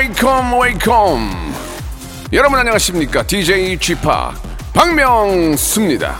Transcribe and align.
웨이컴 0.00 0.58
웨이컴. 0.58 1.54
여러분 2.32 2.58
안녕하십니까? 2.58 3.22
DJ 3.22 3.78
g 3.78 3.94
p 3.94 4.00
박명수입니다. 4.72 6.16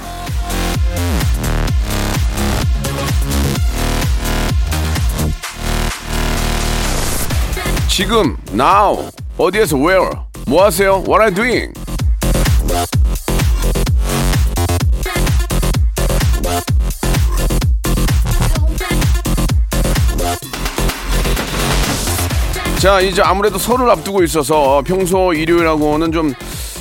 지금 7.88 8.36
now 8.52 9.08
어디에서 9.38 9.78
where 9.78 10.10
뭐 10.46 10.66
하세요? 10.66 10.96
What 10.96 11.22
are 11.22 11.30
you 11.30 11.34
doing 11.34 11.72
자, 22.80 22.98
이제 23.00 23.20
아무래도 23.20 23.58
설을 23.58 23.90
앞두고 23.90 24.22
있어서 24.22 24.82
평소 24.86 25.34
일요일하고는 25.34 26.12
좀 26.12 26.32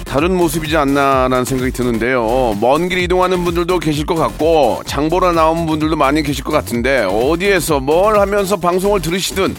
다른 0.05 0.33
모습이지 0.35 0.77
않나라는 0.77 1.43
생각이 1.43 1.71
드는데요. 1.71 2.57
먼 2.61 2.87
길 2.87 2.99
이동하는 2.99 3.43
분들도 3.43 3.79
계실 3.79 4.05
것 4.05 4.15
같고 4.15 4.81
장보러 4.85 5.33
나온 5.33 5.65
분들도 5.65 5.97
많이 5.97 6.23
계실 6.23 6.43
것 6.45 6.51
같은데 6.51 6.99
어디에서 7.01 7.81
뭘 7.81 8.17
하면서 8.17 8.55
방송을 8.57 9.01
들으시든 9.01 9.55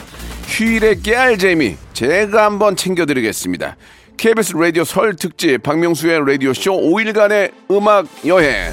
휴일의 0.46 1.02
깨알 1.02 1.36
재미 1.36 1.76
제가 1.92 2.46
한번 2.46 2.74
챙겨드리겠습니다. 2.74 3.76
KBS 4.16 4.56
라디오 4.56 4.84
설 4.84 5.14
특집 5.16 5.62
박명수의 5.62 6.20
라디오 6.26 6.54
쇼 6.54 6.72
5일간의 6.72 7.52
음악 7.70 8.06
여행. 8.26 8.72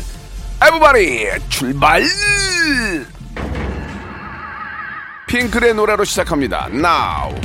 에브바리 0.66 1.28
출발! 1.50 2.02
핑클의 5.28 5.76
노래로 5.76 6.06
시작합니다. 6.06 6.70
Now. 6.72 7.36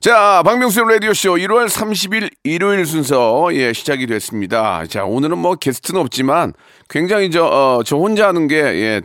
자, 0.00 0.42
박명수의 0.42 0.86
라디오쇼 0.94 1.34
1월 1.34 1.68
30일 1.68 2.30
일요일 2.44 2.86
순서, 2.86 3.50
예, 3.52 3.74
시작이 3.74 4.06
됐습니다. 4.06 4.86
자, 4.86 5.04
오늘은 5.04 5.36
뭐 5.36 5.54
게스트는 5.56 6.00
없지만 6.00 6.54
굉장히 6.90 7.30
저, 7.30 7.44
어, 7.44 7.82
저 7.84 7.96
혼자 7.96 8.26
하는 8.26 8.48
게, 8.48 8.56
예, 8.56 9.00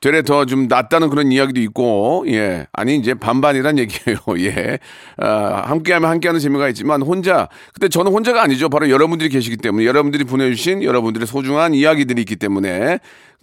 되레 0.00 0.22
더 0.22 0.46
좀 0.46 0.66
낫다는 0.66 1.10
그런 1.10 1.30
이야기도 1.30 1.60
있고, 1.60 2.24
예, 2.28 2.66
아니, 2.72 2.96
이제 2.96 3.12
반반이란 3.12 3.78
얘기예요, 3.78 4.18
예. 4.40 4.78
아, 5.18 5.62
함께 5.66 5.92
하면 5.92 6.08
함께 6.08 6.28
하는 6.28 6.40
재미가 6.40 6.68
있지만 6.70 7.02
혼자, 7.02 7.48
근데 7.74 7.90
저는 7.90 8.12
혼자가 8.12 8.42
아니죠. 8.42 8.70
바로 8.70 8.88
여러분들이 8.88 9.28
계시기 9.28 9.58
때문에, 9.58 9.84
여러분들이 9.84 10.24
보내주신 10.24 10.82
여러분들의 10.82 11.26
소중한 11.26 11.74
이야기들이 11.74 12.22
있기 12.22 12.36
때문에 12.36 12.98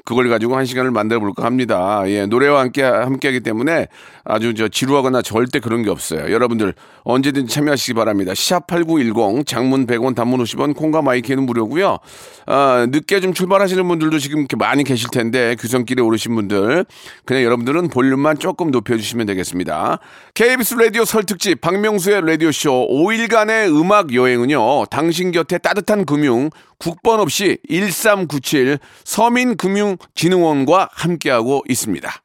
그걸 0.06 0.30
가지고 0.30 0.56
한 0.56 0.66
시간을 0.66 0.92
만들어 0.92 1.20
볼까 1.20 1.46
합니다. 1.46 2.04
예, 2.06 2.28
노래와 2.28 2.62
함께, 2.62 2.84
함께 2.84 3.30
하기 3.30 3.40
때문에 3.40 3.88
아주 4.24 4.54
저 4.54 4.68
지루하거나 4.68 5.24
절대 5.24 5.60
그런 5.60 5.82
게 5.82 5.90
없어요. 5.90 6.32
여러분들 6.32 6.76
언제든지 7.04 7.52
참여하시기 7.52 7.96
바랍니다. 7.96 8.34
샵8910 8.34 9.48
장문 9.48 9.88
100원 9.88 10.16
단문 10.16 10.44
50원 10.44 10.76
콩과 10.76 11.02
마이케이는 11.02 11.44
무료고요. 11.44 11.98
아, 12.46 12.86
늦게 12.88 13.20
좀 13.20 13.34
출발하시는 13.34 13.88
분들도 13.88 14.20
지금 14.20 14.40
이렇게 14.40 14.56
많이 14.56 14.84
계실 14.84 15.10
텐데 15.12 15.56
귀성길에 15.60 16.02
오르신 16.02 16.34
분들 16.36 16.86
그냥 17.26 17.44
여러분들은 17.44 17.90
볼륨만 17.90 18.40
조금 18.40 18.72
높여주시면 18.72 19.26
되겠습니다. 19.28 20.00
KBS 20.34 20.76
라디오 20.76 21.06
설 21.06 21.24
특집 21.24 21.62
박명수의 21.62 22.26
라디오 22.26 22.52
쇼 22.52 22.88
5일간의 22.88 23.70
음악 23.80 24.14
여행은요. 24.14 24.86
당신 24.86 25.32
곁에 25.32 25.58
따뜻한 25.58 26.06
금융 26.06 26.50
국번 26.80 27.20
없이 27.20 27.58
1397 27.70 28.80
서민금융진흥원과 29.04 30.90
함께하고 30.92 31.64
있습니다. 31.68 32.25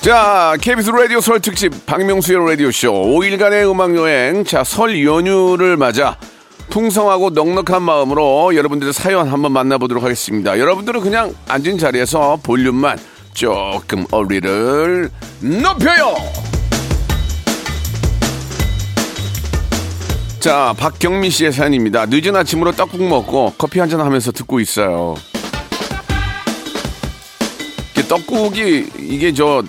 자, 0.00 0.56
KBS 0.58 0.92
라디오 0.92 1.20
설 1.20 1.40
특집 1.40 1.84
박명수의 1.84 2.38
라디오쇼 2.38 2.90
5일간의 2.90 3.70
음악여행. 3.70 4.44
자, 4.44 4.64
설 4.64 5.04
연휴를 5.04 5.76
맞아 5.76 6.16
풍성하고 6.70 7.30
넉넉한 7.30 7.82
마음으로 7.82 8.56
여러분들의 8.56 8.94
사연 8.94 9.28
한번 9.28 9.52
만나보도록 9.52 10.02
하겠습니다. 10.02 10.58
여러분들은 10.58 11.02
그냥 11.02 11.34
앉은 11.48 11.76
자리에서 11.76 12.38
볼륨만 12.42 12.98
조금 13.34 14.06
어리를 14.10 15.10
높여요! 15.40 16.14
자, 20.38 20.74
박경미 20.78 21.28
씨의 21.28 21.52
사연입니다. 21.52 22.06
늦은 22.06 22.36
아침으로 22.36 22.72
떡국 22.72 23.02
먹고 23.02 23.52
커피 23.58 23.80
한잔 23.80 24.00
하면서 24.00 24.32
듣고 24.32 24.60
있어요. 24.60 25.16
떡국이 28.10 28.86
이게 28.98 29.32
저 29.32 29.62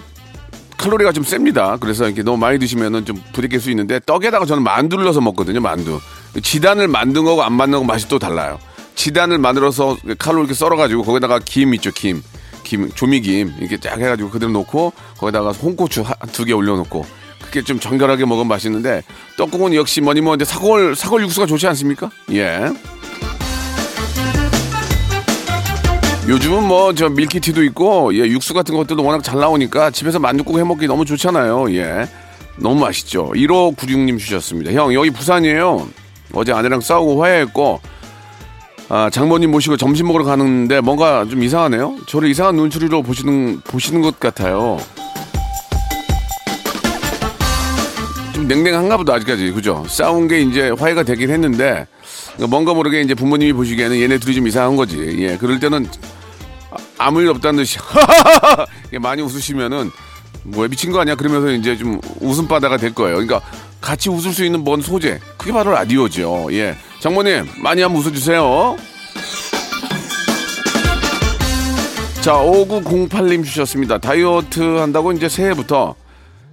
칼로리가 0.81 1.11
좀 1.11 1.23
셉니다. 1.23 1.77
그래서 1.79 2.05
이렇게 2.05 2.23
너무 2.23 2.37
많이 2.37 2.57
드시면은 2.57 3.05
좀 3.05 3.21
부딪힐 3.33 3.59
수 3.61 3.69
있는데 3.69 3.99
떡에다가 4.05 4.45
저는 4.47 4.63
만두를 4.63 5.03
넣어서 5.03 5.21
먹거든요. 5.21 5.59
만두. 5.61 5.99
지단을 6.41 6.87
만든 6.87 7.23
거고 7.23 7.43
안 7.43 7.53
만든 7.53 7.79
거 7.79 7.85
맛이 7.85 8.07
또 8.07 8.17
달라요. 8.17 8.57
지단을 8.95 9.37
만들어서 9.37 9.95
칼로 10.17 10.39
이렇게 10.39 10.53
썰어가지고 10.55 11.03
거기다가 11.03 11.39
김 11.43 11.73
있죠. 11.75 11.91
김. 11.91 12.23
김, 12.63 12.89
조미김 12.91 13.55
이렇게 13.59 13.77
쫙 13.79 13.99
해가지고 13.99 14.29
그대로 14.29 14.51
놓고 14.53 14.93
거기다가 15.17 15.51
홍고추 15.51 16.05
두 16.31 16.45
개 16.45 16.53
올려놓고 16.53 17.05
그게 17.43 17.63
좀 17.63 17.79
정결하게 17.79 18.25
먹으면 18.25 18.47
맛있는데 18.47 19.03
떡국은 19.37 19.73
역시 19.75 19.99
뭐니 19.99 20.21
뭐니 20.21 20.45
사골 20.45 20.95
사골 20.95 21.21
육수가 21.23 21.47
좋지 21.47 21.67
않습니까? 21.67 22.09
예. 22.31 22.61
요즘은 26.27 26.67
뭐 26.67 26.93
저 26.93 27.09
밀키티도 27.09 27.63
있고 27.65 28.13
예, 28.15 28.19
육수 28.19 28.53
같은 28.53 28.75
것들도 28.75 29.03
워낙 29.03 29.23
잘 29.23 29.39
나오니까 29.39 29.91
집에서 29.91 30.19
만둣국 30.19 30.57
해 30.59 30.63
먹기 30.63 30.87
너무 30.87 31.03
좋잖아요. 31.05 31.73
예. 31.75 32.07
너무 32.57 32.79
맛있죠. 32.81 33.31
1596님 33.33 34.19
주셨습니다. 34.19 34.71
형, 34.71 34.93
여기 34.93 35.09
부산이에요. 35.09 35.87
어제 36.33 36.51
아내랑 36.53 36.81
싸우고 36.81 37.23
화해했고 37.23 37.79
아, 38.89 39.09
장모님 39.09 39.51
모시고 39.51 39.77
점심 39.77 40.07
먹으러 40.07 40.25
가는데 40.25 40.81
뭔가 40.81 41.25
좀 41.25 41.41
이상하네요. 41.43 41.95
저를 42.07 42.29
이상한 42.29 42.55
눈초리로 42.57 43.01
보시는 43.03 43.61
보시는 43.61 44.01
것 44.01 44.19
같아요. 44.19 44.77
좀 48.33 48.47
냉랭한가 48.47 48.97
보다 48.97 49.13
아직까지 49.13 49.51
그죠? 49.51 49.85
싸운 49.87 50.27
게 50.27 50.41
이제 50.41 50.69
화해가 50.77 51.03
되긴 51.03 51.29
했는데 51.31 51.87
뭔가 52.49 52.73
모르게 52.73 53.01
이제 53.01 53.13
부모님이 53.13 53.53
보시기에는 53.53 53.97
얘네 53.99 54.17
둘이 54.19 54.35
좀 54.35 54.47
이상한 54.47 54.75
거지. 54.75 54.97
예, 55.19 55.37
그럴 55.37 55.59
때는 55.59 55.87
아- 57.01 57.07
아무 57.07 57.21
일 57.21 57.29
없다는 57.29 57.63
듯이 57.63 57.77
많이 58.99 59.21
웃으시면은 59.21 59.91
뭐야 60.43 60.67
미친 60.67 60.91
거 60.91 60.99
아니야? 61.01 61.15
그러면서 61.15 61.51
이제 61.51 61.77
좀 61.77 61.99
웃음바다가 62.19 62.77
될 62.77 62.93
거예요. 62.93 63.15
그러니까 63.17 63.41
같이 63.79 64.09
웃을 64.09 64.33
수 64.33 64.43
있는 64.43 64.63
뭔 64.63 64.81
소재 64.81 65.19
그게 65.37 65.51
바로 65.51 65.71
라디오죠. 65.71 66.49
예, 66.51 66.75
장모님 66.99 67.47
많이 67.57 67.81
한번 67.81 68.01
웃어주세요. 68.01 68.77
자, 72.21 72.33
5908님 72.33 73.43
주셨습니다. 73.43 73.97
다이어트 73.97 74.61
한다고 74.77 75.11
이제 75.11 75.27
새해부터 75.27 75.95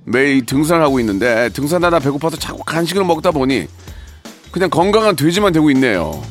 매일 0.04 0.46
등산을 0.46 0.82
하고 0.82 0.98
있는데 1.00 1.50
등산하다 1.50 1.98
배고파서 2.00 2.38
자꾸 2.38 2.64
간식을 2.64 3.04
먹다 3.04 3.30
보니 3.30 3.66
그냥 4.50 4.70
건강한 4.70 5.14
돼지만 5.14 5.52
되고 5.52 5.70
있네요. 5.72 6.22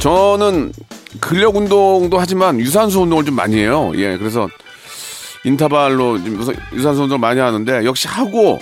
저는 0.00 0.72
근력 1.24 1.56
운동도 1.56 2.18
하지만 2.18 2.60
유산소 2.60 3.00
운동을 3.02 3.24
좀 3.24 3.34
많이 3.34 3.56
해요. 3.56 3.92
예, 3.94 4.18
그래서 4.18 4.46
유사- 6.26 6.52
유산소 6.74 7.04
운동을 7.04 7.18
많이 7.18 7.40
하는데 7.40 7.82
역시 7.86 8.06
하고 8.08 8.60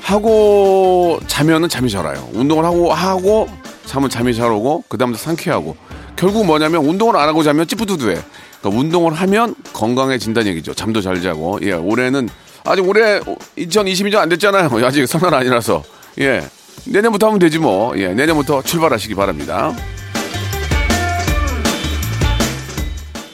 하고 0.00 1.18
자면은 1.26 1.68
잠이 1.68 1.90
잘 1.90 2.04
와요. 2.04 2.28
운동을 2.34 2.64
하고 2.64 2.92
하고 2.92 3.48
잠은 3.84 4.08
잠이 4.08 4.32
잘 4.32 4.50
오고 4.52 4.84
그다음부터 4.88 5.20
상쾌하고 5.24 5.76
결국 6.14 6.46
뭐냐면 6.46 6.84
운동을 6.84 7.16
안 7.16 7.28
하고 7.28 7.42
자면 7.42 7.66
찌뿌두두해. 7.66 8.16
그러니까 8.60 8.80
운동을 8.80 9.12
하면 9.14 9.56
건강해진다는 9.72 10.52
얘기죠. 10.52 10.74
잠도 10.74 11.00
잘 11.00 11.20
자고. 11.20 11.58
예, 11.62 11.72
올해는 11.72 12.28
아직 12.64 12.88
올해 12.88 13.18
2022년 13.58 14.16
안 14.18 14.28
됐잖아요. 14.28 14.70
아직 14.84 15.04
설날 15.08 15.34
아니라서. 15.34 15.82
예. 16.20 16.44
내년부터 16.84 17.26
하면 17.26 17.40
되지 17.40 17.58
뭐. 17.58 17.98
예, 17.98 18.08
내년부터 18.14 18.62
출발하시기 18.62 19.16
바랍니다. 19.16 19.74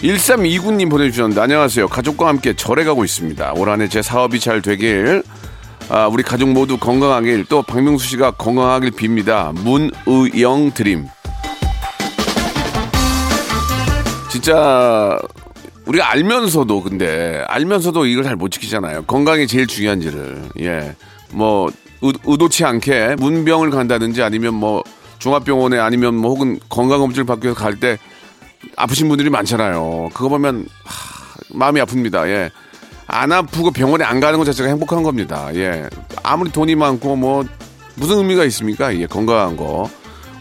1329님 0.04 0.90
보내주셨는데, 0.90 1.40
안녕하세요. 1.40 1.88
가족과 1.88 2.28
함께 2.28 2.54
절에 2.54 2.84
가고 2.84 3.04
있습니다. 3.04 3.54
올 3.54 3.70
한해 3.70 3.88
제 3.88 4.02
사업이 4.02 4.38
잘 4.38 4.60
되길, 4.60 5.22
아, 5.88 6.06
우리 6.08 6.22
가족 6.22 6.50
모두 6.50 6.76
건강하길, 6.76 7.46
또 7.46 7.62
박명수 7.62 8.06
씨가 8.08 8.32
건강하길 8.32 8.90
빕니다. 8.90 9.54
문의영 9.60 10.72
드림. 10.74 11.06
진짜, 14.30 15.18
우리가 15.86 16.10
알면서도, 16.10 16.82
근데, 16.82 17.42
알면서도 17.48 18.04
이걸 18.04 18.24
잘 18.24 18.36
못 18.36 18.50
지키잖아요. 18.50 19.04
건강이 19.04 19.46
제일 19.46 19.66
중요한지를. 19.66 20.50
예. 20.60 20.94
뭐, 21.32 21.70
의, 22.02 22.12
의도치 22.26 22.66
않게 22.66 23.16
문병을 23.18 23.70
간다든지 23.70 24.22
아니면 24.22 24.52
뭐, 24.52 24.82
중합병원에 25.18 25.78
아니면 25.78 26.14
뭐 26.14 26.30
혹은 26.32 26.60
건강검진을 26.68 27.24
받기 27.24 27.46
위해서 27.46 27.58
갈 27.58 27.80
때, 27.80 27.96
아프신 28.76 29.08
분들이 29.08 29.30
많잖아요. 29.30 30.10
그거 30.14 30.28
보면 30.28 30.66
하, 30.84 31.34
마음이 31.50 31.80
아픕니다. 31.80 32.26
예. 32.28 32.50
안 33.06 33.32
아프고 33.32 33.70
병원에 33.70 34.04
안 34.04 34.20
가는 34.20 34.38
것 34.38 34.44
자체가 34.44 34.68
행복한 34.68 35.02
겁니다. 35.02 35.48
예. 35.54 35.88
아무리 36.22 36.50
돈이 36.50 36.74
많고 36.74 37.16
뭐 37.16 37.44
무슨 37.96 38.18
의미가 38.18 38.44
있습니까? 38.44 38.94
예, 38.96 39.06
건강한 39.06 39.56
거. 39.56 39.88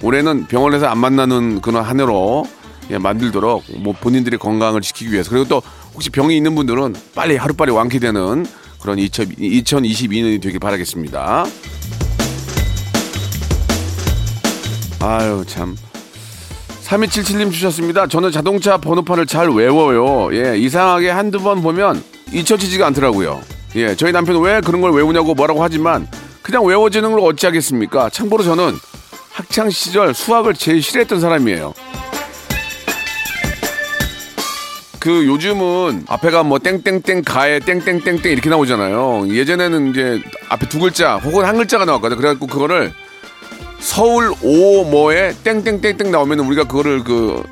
올해는 0.02 0.48
병원에서 0.48 0.88
안 0.88 0.98
만나는 0.98 1.62
그런 1.62 1.84
한 1.84 2.00
해로 2.00 2.46
예, 2.90 2.98
만들도록 2.98 3.64
뭐 3.80 3.94
본인들의 3.94 4.40
건강을 4.40 4.82
지키기 4.82 5.12
위해서 5.12 5.30
그리고 5.30 5.48
또 5.48 5.62
혹시 5.94 6.10
병이 6.10 6.36
있는 6.36 6.56
분들은 6.56 6.96
빨리 7.16 7.38
하루빨리 7.38 7.72
완쾌되는 7.72 8.46
그런 8.82 8.98
2022년이 8.98 10.42
되길 10.42 10.60
바라겠습니다. 10.60 11.46
아유 15.00 15.44
참. 15.48 15.76
3277님 16.94 17.52
주셨습니다. 17.52 18.08
저는 18.08 18.32
자동차 18.32 18.78
번호판을 18.78 19.26
잘 19.26 19.50
외워요. 19.50 20.30
예, 20.36 20.58
이상하게 20.58 21.10
한두 21.10 21.40
번 21.40 21.62
보면 21.62 22.04
잊혀지지가 22.32 22.86
않더라고요. 22.88 23.42
예, 23.76 23.96
저희 23.96 24.12
남편은 24.12 24.42
왜 24.42 24.62
그런 24.62 24.82
걸 24.82 24.92
외우냐고 24.92 25.34
뭐라고 25.34 25.64
하지만 25.64 26.08
그냥 26.44 26.66
외워지는 26.66 27.12
걸 27.12 27.22
어찌하겠습니까? 27.22 28.10
참고로 28.10 28.44
저는 28.44 28.74
학창 29.32 29.70
시절 29.72 30.14
수학을 30.14 30.54
제일 30.54 30.84
싫어했던 30.84 31.20
사람이에요. 31.20 31.74
그 35.00 35.26
요즘은 35.26 36.06
앞에가 36.08 36.44
뭐 36.44 36.60
땡땡땡 36.60 37.24
가에 37.24 37.60
땡땡땡땡 37.60 38.32
이렇게 38.32 38.50
나오잖아요. 38.50 39.28
예전에는 39.30 39.90
이제 39.90 40.22
앞에 40.50 40.70
두 40.70 40.80
글자 40.80 41.18
혹은 41.18 41.44
한 41.46 41.58
글자가 41.58 41.86
나왔거든. 41.86 42.18
그래갖고 42.18 42.48
그거를 42.48 42.94
서울 43.84 44.34
오 44.42 44.86
뭐에 44.86 45.34
땡땡땡땡 45.44 46.10
나오면 46.12 46.40
우리가 46.40 46.64
그거를 46.64 47.04
그 47.04 47.44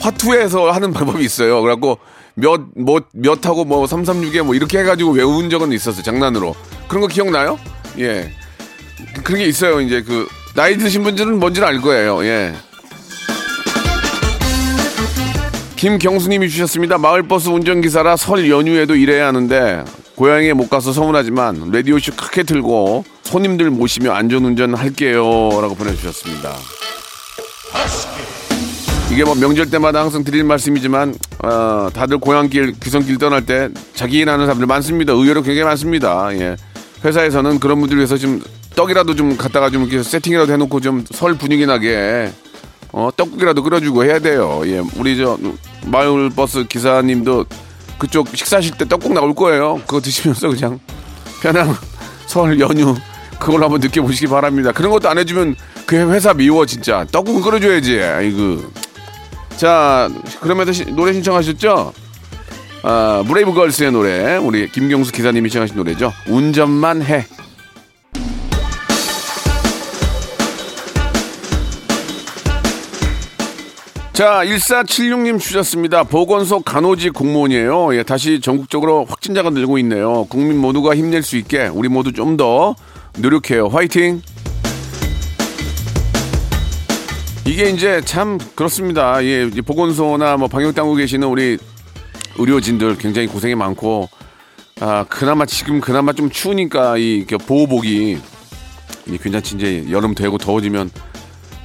화투에서 0.00 0.70
하는 0.70 0.92
방법이 0.92 1.24
있어요. 1.24 1.60
그래갖고 1.62 1.98
몇 2.34 2.60
뭐 2.76 3.00
몇 3.14 3.44
하고 3.46 3.64
뭐 3.64 3.84
336에 3.86 4.42
뭐 4.42 4.54
이렇게 4.54 4.78
해가지고 4.78 5.12
외운 5.12 5.50
적은 5.50 5.72
있었어요. 5.72 6.02
장난으로 6.02 6.54
그런 6.86 7.00
거 7.00 7.08
기억나요? 7.08 7.58
예 7.98 8.30
그런 9.24 9.40
게 9.40 9.46
있어요. 9.46 9.80
이제 9.80 10.02
그 10.02 10.28
나이 10.54 10.76
드신 10.76 11.02
분들은 11.02 11.38
뭔지는 11.40 11.66
알 11.66 11.80
거예요. 11.80 12.22
예. 12.24 12.52
김경수님이 15.76 16.48
주셨습니다. 16.48 16.98
마을버스 16.98 17.48
운전기사라 17.48 18.16
설 18.16 18.50
연휴에도 18.50 18.94
일해야 18.96 19.28
하는데 19.28 19.84
고향에 20.16 20.52
못 20.52 20.68
가서 20.68 20.92
서운하지만 20.92 21.70
라디오쇼 21.72 22.12
크게 22.16 22.42
틀고 22.42 23.04
손님들 23.28 23.68
모시며 23.70 24.12
안전운전 24.12 24.74
할게요 24.74 25.22
라고 25.60 25.74
보내주셨습니다. 25.74 26.56
이게 29.12 29.24
뭐 29.24 29.34
명절 29.34 29.68
때마다 29.70 30.00
항상 30.00 30.24
드릴 30.24 30.44
말씀이지만 30.44 31.14
어, 31.44 31.88
다들 31.92 32.18
고향길 32.18 32.74
귀성길 32.80 33.18
떠날 33.18 33.44
때 33.44 33.68
자기 33.94 34.18
일하는 34.18 34.46
사람들 34.46 34.66
많습니다. 34.66 35.12
의외로 35.12 35.42
굉장히 35.42 35.64
많습니다. 35.64 36.28
예. 36.38 36.56
회사에서는 37.04 37.58
그런 37.60 37.80
분들 37.80 37.96
위해서 37.98 38.16
좀 38.16 38.42
떡이라도 38.76 39.14
좀 39.14 39.36
갖다가 39.36 39.70
좀 39.70 39.82
이렇게 39.82 40.02
세팅이라도 40.02 40.52
해놓고 40.52 40.80
좀 40.80 41.04
설 41.12 41.34
분위기 41.34 41.66
나게 41.66 42.30
어, 42.92 43.10
떡국이라도 43.14 43.62
끓여주고 43.62 44.04
해야 44.04 44.18
돼요. 44.18 44.62
예, 44.64 44.82
우리 44.96 45.16
저 45.18 45.38
마을 45.86 46.30
버스 46.30 46.64
기사님도 46.66 47.44
그쪽 47.98 48.28
식사하실 48.34 48.78
때 48.78 48.86
떡국 48.88 49.12
나올 49.12 49.34
거예요. 49.34 49.76
그거 49.86 50.00
드시면서 50.00 50.48
그냥 50.48 50.78
편한 51.42 51.74
설 52.26 52.58
연휴 52.60 52.94
그걸 53.38 53.62
한번 53.62 53.80
느껴보시기 53.80 54.26
바랍니다. 54.26 54.72
그런 54.72 54.90
것도 54.90 55.08
안 55.08 55.18
해주면 55.18 55.56
그 55.86 55.96
회사 56.12 56.34
미워 56.34 56.66
진짜. 56.66 57.06
떡국은 57.10 57.42
끓여줘야지. 57.42 58.00
아이고. 58.00 58.62
자, 59.56 60.08
그러면 60.40 60.72
시, 60.72 60.84
노래 60.86 61.12
신청하셨죠? 61.12 61.92
아, 62.82 63.24
브레이브걸스의 63.26 63.92
노래 63.92 64.36
우리 64.36 64.68
김경수 64.68 65.12
기사님이 65.12 65.48
신청하신 65.48 65.76
노래죠. 65.76 66.12
운전만 66.28 67.02
해. 67.02 67.26
자, 74.12 74.42
1476님 74.44 75.38
주셨습니다. 75.38 76.02
보건소 76.02 76.60
간호직 76.60 77.12
공무원이에요. 77.12 77.94
예, 77.94 78.02
다시 78.02 78.40
전국적으로 78.40 79.04
확진자가 79.04 79.50
늘고 79.50 79.78
있네요. 79.78 80.26
국민 80.28 80.58
모두가 80.58 80.96
힘낼 80.96 81.22
수 81.22 81.36
있게 81.36 81.68
우리 81.68 81.88
모두 81.88 82.12
좀 82.12 82.36
더 82.36 82.74
노력해요. 83.18 83.68
화이팅! 83.68 84.22
이게 87.44 87.70
이제 87.70 88.00
참 88.04 88.38
그렇습니다. 88.54 89.24
예, 89.24 89.48
보건소나 89.48 90.36
뭐 90.36 90.48
방역 90.48 90.74
당국에 90.74 91.02
계시는 91.02 91.26
우리 91.26 91.58
의료진들 92.36 92.98
굉장히 92.98 93.26
고생이 93.26 93.54
많고, 93.54 94.08
아, 94.80 95.04
그나마 95.08 95.46
지금 95.46 95.80
그나마 95.80 96.12
좀 96.12 96.30
추우니까 96.30 96.98
이 96.98 97.24
보호복이 97.46 98.18
괜찮지 99.22 99.56
이제 99.56 99.86
여름 99.90 100.14
되고 100.14 100.36
더워지면 100.38 100.90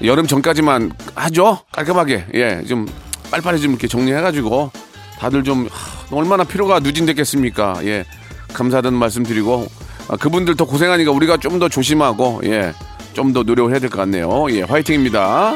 여름 0.03 0.25
전까지만 0.25 0.93
하죠. 1.15 1.59
깔끔하게. 1.71 2.25
예, 2.33 2.63
좀 2.67 2.87
빨리빨리 3.29 3.61
좀 3.61 3.71
이렇게 3.71 3.87
정리해가지고 3.87 4.71
다들 5.19 5.43
좀 5.43 5.67
하, 5.69 6.15
얼마나 6.15 6.43
피로가 6.43 6.79
누진됐겠습니까. 6.79 7.85
예, 7.85 8.05
감사하다는 8.53 8.97
말씀 8.97 9.23
드리고 9.23 9.67
아, 10.09 10.17
그분들 10.17 10.55
더 10.55 10.65
고생하니까 10.65 11.11
우리가 11.11 11.37
좀 11.37 11.59
더 11.59 11.69
조심하고 11.69 12.41
예, 12.45 12.73
좀 13.13 13.33
더 13.33 13.43
노력을 13.43 13.71
해야 13.71 13.79
될 13.79 13.89
것 13.89 13.97
같네요. 13.99 14.47
예, 14.51 14.61
화이팅입니다. 14.63 15.55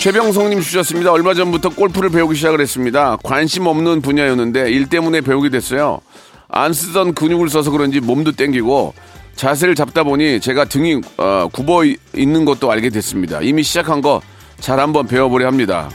최병성님 0.00 0.60
주셨습니다. 0.60 1.12
얼마 1.12 1.32
전부터 1.32 1.70
골프를 1.70 2.10
배우기 2.10 2.34
시작을 2.36 2.60
했습니다. 2.60 3.16
관심 3.24 3.66
없는 3.66 4.02
분야였는데 4.02 4.70
일 4.70 4.86
때문에 4.86 5.22
배우게 5.22 5.48
됐어요. 5.48 6.00
안 6.48 6.72
쓰던 6.74 7.14
근육을 7.14 7.48
써서 7.48 7.70
그런지 7.70 8.00
몸도 8.00 8.32
땡기고 8.32 8.92
자세를 9.34 9.74
잡다 9.74 10.04
보니 10.04 10.40
제가 10.40 10.66
등이 10.66 11.00
어, 11.16 11.48
굽어 11.50 11.84
있는 12.14 12.44
것도 12.44 12.70
알게 12.70 12.90
됐습니다. 12.90 13.40
이미 13.40 13.62
시작한 13.62 14.00
거 14.02 14.20
잘 14.60 14.78
한번 14.80 15.06
배워보려 15.06 15.46
합니다. 15.46 15.90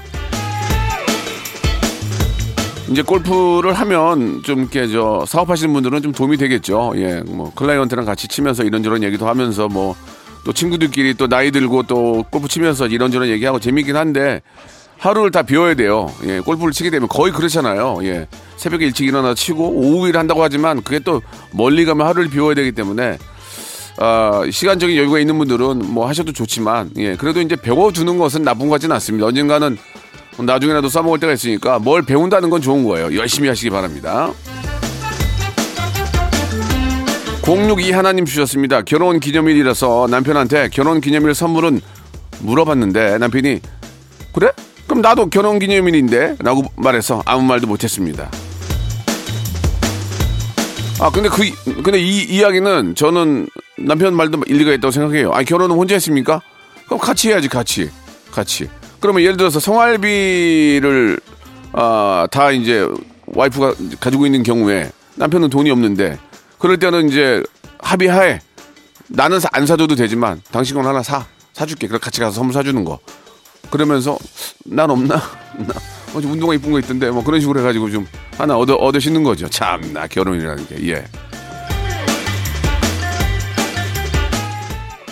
이제 2.90 3.02
골프를 3.02 3.74
하면 3.74 4.42
좀 4.44 4.60
이렇게 4.60 4.88
저 4.88 5.24
사업하시는 5.28 5.72
분들은 5.74 6.02
좀 6.02 6.12
도움이 6.12 6.38
되겠죠. 6.38 6.94
예, 6.96 7.22
뭐 7.26 7.52
클라이언트랑 7.54 8.06
같이 8.06 8.28
치면서 8.28 8.64
이런저런 8.64 9.04
얘기도 9.04 9.28
하면서 9.28 9.68
뭐 9.68 9.96
또 10.44 10.54
친구들끼리 10.54 11.14
또 11.16 11.28
나이 11.28 11.52
들고 11.52 11.84
또 11.84 12.24
골프 12.30 12.48
치면서 12.48 12.88
이런저런 12.88 13.30
얘기하고 13.30 13.60
재밌긴 13.60 13.96
한데 13.96 14.42
하루를 14.98 15.32
다 15.32 15.44
비워야 15.44 15.76
돼요. 15.76 16.12
예, 16.26 16.40
골프를 16.40 16.74
치게 16.74 16.90
되면 16.90 17.08
거의 17.08 17.32
그렇잖아요. 17.32 18.00
예, 18.04 18.28
새벽에 18.58 18.86
일찍 18.86 19.08
일어나 19.08 19.34
치고 19.34 19.70
오후 19.70 20.08
일 20.08 20.18
한다고 20.18 20.44
하지만 20.44 20.82
그게 20.84 21.00
또 21.00 21.22
멀리 21.52 21.86
가면 21.86 22.06
하루를 22.06 22.30
비워야 22.30 22.56
되기 22.56 22.72
때문에 22.74 23.18
어, 24.02 24.42
시간적인 24.50 24.96
여유가 24.98 25.20
있는 25.20 25.38
분들은 25.38 25.94
뭐 25.94 26.08
하셔도 26.08 26.34
좋지만 26.34 26.92
예, 26.98 27.16
그래도 27.16 27.42
이제 27.42 27.56
배워두는 27.56 28.18
것은 28.18 28.44
나쁜 28.44 28.68
것 28.68 28.74
같지는 28.74 28.94
않습니다. 28.96 29.28
언젠가는 29.28 29.78
나중에라도 30.38 30.90
써먹을 30.90 31.20
때가 31.20 31.34
있으니까 31.34 31.80
뭘 31.80 32.02
배운다는 32.04 32.50
건 32.50 32.62
좋은 32.62 32.84
거예요. 32.86 33.16
열심히 33.16 33.50
하시기 33.50 33.70
바랍니다. 33.70 34.32
062 37.46 37.92
하나님 37.92 38.26
주셨습니다. 38.26 38.84
결혼 38.84 39.20
기념일이라서 39.20 40.08
남편한테 40.10 40.70
결혼 40.72 41.02
기념일 41.02 41.34
선물은 41.34 41.82
물어봤는데 42.42 43.18
남편이 43.18 43.60
그래? 44.34 44.52
그럼 44.86 45.02
나도 45.02 45.30
결혼 45.30 45.60
기념일인데 45.60 46.38
라고 46.40 46.64
말해서 46.76 47.22
아무 47.26 47.44
말도 47.44 47.68
못했습니다. 47.68 48.30
아 51.00 51.10
근데 51.10 51.30
그 51.30 51.44
근데 51.82 52.00
이 52.00 52.24
이야기는 52.24 52.96
저는 52.96 53.48
남편 53.78 54.16
말도 54.16 54.44
일리가 54.48 54.74
있다고 54.74 54.92
생각해요. 54.92 55.32
아니 55.32 55.46
결혼은 55.46 55.76
혼자 55.76 55.96
했습니까? 55.96 56.42
그럼 56.86 57.00
같이 57.00 57.30
해야지 57.30 57.48
같이 57.48 57.90
같이. 58.32 58.70
그러면 59.00 59.22
예를 59.24 59.38
들어서 59.38 59.60
생활비를 59.60 61.20
아, 61.74 62.28
다 62.32 62.52
이제 62.52 62.88
와이프가 63.28 63.76
가지고 64.00 64.26
있는 64.26 64.44
경우에 64.44 64.92
남편은 65.16 65.50
돈이 65.50 65.70
없는데 65.72 66.18
그럴 66.58 66.78
때는 66.78 67.10
이제 67.10 67.44
합의하에 67.80 68.40
나는 69.08 69.40
사- 69.40 69.50
안 69.52 69.66
사줘도 69.66 69.96
되지만 69.96 70.42
당신 70.52 70.76
건 70.76 70.86
하나 70.86 71.02
사 71.04 71.26
사줄게. 71.54 71.88
그래 71.88 72.00
같이 72.00 72.20
가서 72.22 72.36
선물 72.36 72.54
사주는 72.54 72.84
거. 72.86 73.00
그러면서 73.70 74.18
난 74.66 74.90
없나? 74.90 75.16
나 75.58 75.74
어제 76.16 76.28
운동화 76.28 76.56
이쁜 76.56 76.72
거 76.72 76.80
있던데 76.80 77.10
뭐 77.12 77.24
그런 77.24 77.40
식으로 77.40 77.60
해가지고 77.60 77.90
좀 77.92 78.08
하나 78.38 78.58
얻어 78.58 78.76
얻으시는 78.76 79.24
거죠. 79.24 79.48
참나 79.50 80.08
결혼이라는 80.08 80.68
게 80.68 80.88
예. 80.90 81.06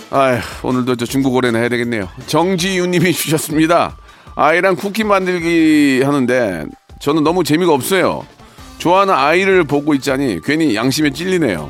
아휴, 0.09 0.39
오늘도 0.63 0.95
저 0.95 1.05
중국 1.05 1.35
어래나 1.35 1.59
해야 1.59 1.69
되겠네요. 1.69 2.07
정지윤님이 2.27 3.13
주셨습니다. 3.13 3.97
아이랑 4.35 4.75
쿠키 4.75 5.03
만들기 5.03 6.01
하는데 6.03 6.65
저는 6.99 7.23
너무 7.23 7.43
재미가 7.43 7.73
없어요. 7.73 8.25
좋아하는 8.77 9.13
아이를 9.13 9.63
보고 9.63 9.93
있자니 9.93 10.39
괜히 10.43 10.75
양심에 10.75 11.11
찔리네요. 11.11 11.69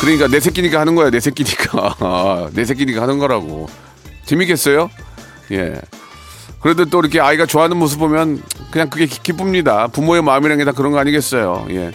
그러니까 0.00 0.28
내 0.28 0.38
새끼니까 0.38 0.80
하는 0.80 0.94
거야, 0.94 1.10
내 1.10 1.18
새끼니까. 1.20 1.96
아, 2.00 2.48
내 2.54 2.64
새끼니까 2.64 3.02
하는 3.02 3.18
거라고. 3.18 3.68
재밌겠어요? 4.26 4.90
예. 5.52 5.80
그래도 6.60 6.84
또 6.86 7.00
이렇게 7.00 7.20
아이가 7.20 7.44
좋아하는 7.46 7.76
모습 7.76 7.98
보면 7.98 8.42
그냥 8.70 8.88
그게 8.88 9.06
기- 9.06 9.22
기쁩니다. 9.22 9.86
부모의 9.88 10.22
마음이라는 10.22 10.64
게다 10.64 10.72
그런 10.76 10.92
거 10.92 10.98
아니겠어요? 10.98 11.66
예. 11.70 11.92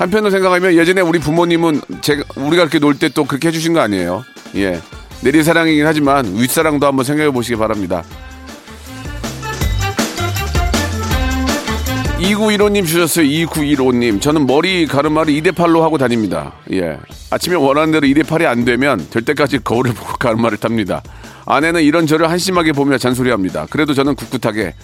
한편으로 0.00 0.30
생각하면 0.30 0.74
예전에 0.74 1.02
우리 1.02 1.18
부모님은 1.18 1.82
제가 2.00 2.24
우리가 2.36 2.62
이렇게 2.62 2.78
놀 2.78 2.94
때 2.98 3.10
또 3.10 3.24
그렇게 3.24 3.48
해주신 3.48 3.74
거 3.74 3.80
아니에요? 3.80 4.24
예. 4.56 4.80
내리사랑이긴 5.22 5.86
하지만 5.86 6.24
윗사랑도 6.36 6.86
한번 6.86 7.04
생각해 7.04 7.30
보시기 7.30 7.56
바랍니다. 7.56 8.02
2915님 12.18 12.86
주셨어요. 12.86 13.26
2915님. 13.26 14.20
저는 14.20 14.46
머리 14.46 14.86
가르마를 14.86 15.34
2대8로 15.34 15.80
하고 15.80 15.98
다닙니다. 15.98 16.52
예. 16.72 16.98
아침에 17.30 17.56
원하는 17.56 17.92
대로 17.92 18.06
2대8이 18.06 18.46
안 18.46 18.64
되면 18.64 19.06
될 19.10 19.22
때까지 19.24 19.58
거울을 19.64 19.92
보고 19.92 20.16
가르마를 20.18 20.56
탑니다. 20.58 21.02
아내는 21.46 21.82
이런 21.82 22.06
저를 22.06 22.30
한심하게 22.30 22.72
보며 22.72 22.96
잔소리합니다. 22.96 23.66
그래도 23.70 23.92
저는 23.94 24.14
꿋꿋하게 24.14 24.74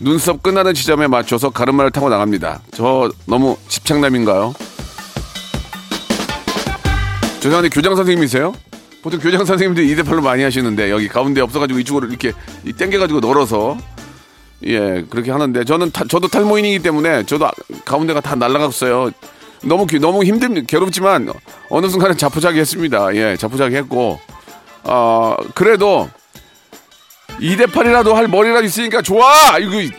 눈썹 0.00 0.42
끝나는 0.42 0.74
지점에 0.74 1.06
맞춰서 1.06 1.50
가르마를 1.50 1.90
타고 1.90 2.08
나갑니다. 2.08 2.60
저 2.74 3.10
너무 3.26 3.56
집착남인가요? 3.68 4.54
죄송한데 7.40 7.68
교장 7.68 7.94
선생님이세요? 7.96 8.54
보통 9.02 9.20
교장 9.20 9.44
선생님들이 9.44 9.94
2대8로 9.96 10.22
많이 10.22 10.42
하시는데 10.42 10.90
여기 10.90 11.08
가운데 11.08 11.40
없어가지고 11.42 11.78
이쪽으로 11.80 12.08
이렇게 12.08 12.32
이 12.64 12.72
땡겨가지고 12.72 13.20
널어서 13.20 13.76
예, 14.66 15.04
그렇게 15.10 15.30
하는데 15.30 15.62
저는 15.64 15.90
타- 15.90 16.04
저도 16.08 16.28
탈모인이기 16.28 16.78
때문에 16.78 17.24
저도 17.26 17.46
아- 17.46 17.52
가운데가 17.84 18.20
다 18.22 18.34
날라갔어요. 18.34 19.10
너무 19.62 19.86
기- 19.86 19.98
너무 19.98 20.24
힘듭니다. 20.24 20.64
괴롭지만 20.66 21.30
어느 21.68 21.88
순간에 21.88 22.16
자포자기 22.16 22.58
했습니다. 22.60 23.14
예, 23.14 23.36
자포자기 23.36 23.76
했고 23.76 24.18
어, 24.84 25.36
그래도 25.54 26.08
2대 27.40 27.66
8이라도 27.66 28.12
할 28.14 28.28
머리라도 28.28 28.64
있으니까 28.64 29.02
좋아. 29.02 29.58
이거 29.58 29.94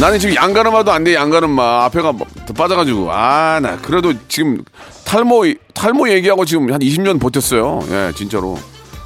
나는 0.00 0.18
지금 0.18 0.34
양가르마도 0.34 0.90
안 0.90 1.04
돼. 1.04 1.14
양가르마 1.14 1.84
앞에가 1.84 2.12
뭐더 2.12 2.54
빠져가지고 2.54 3.12
아 3.12 3.60
나 3.62 3.76
그래도 3.76 4.12
지금 4.28 4.64
탈모 5.04 5.44
탈모 5.74 6.08
얘기하고 6.08 6.44
지금 6.44 6.72
한 6.72 6.80
20년 6.80 7.20
버텼어요. 7.20 7.80
예, 7.90 8.12
진짜로. 8.16 8.58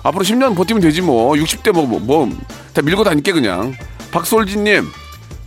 앞으로 0.02 0.24
10년 0.24 0.56
버티면 0.56 0.80
되지 0.80 1.02
뭐. 1.02 1.34
60대 1.34 1.72
뭐, 1.72 1.84
뭐, 1.86 1.98
뭐, 2.00 2.30
다 2.72 2.80
밀고 2.80 3.02
다닐게 3.04 3.32
그냥. 3.32 3.74
박솔진님, 4.12 4.86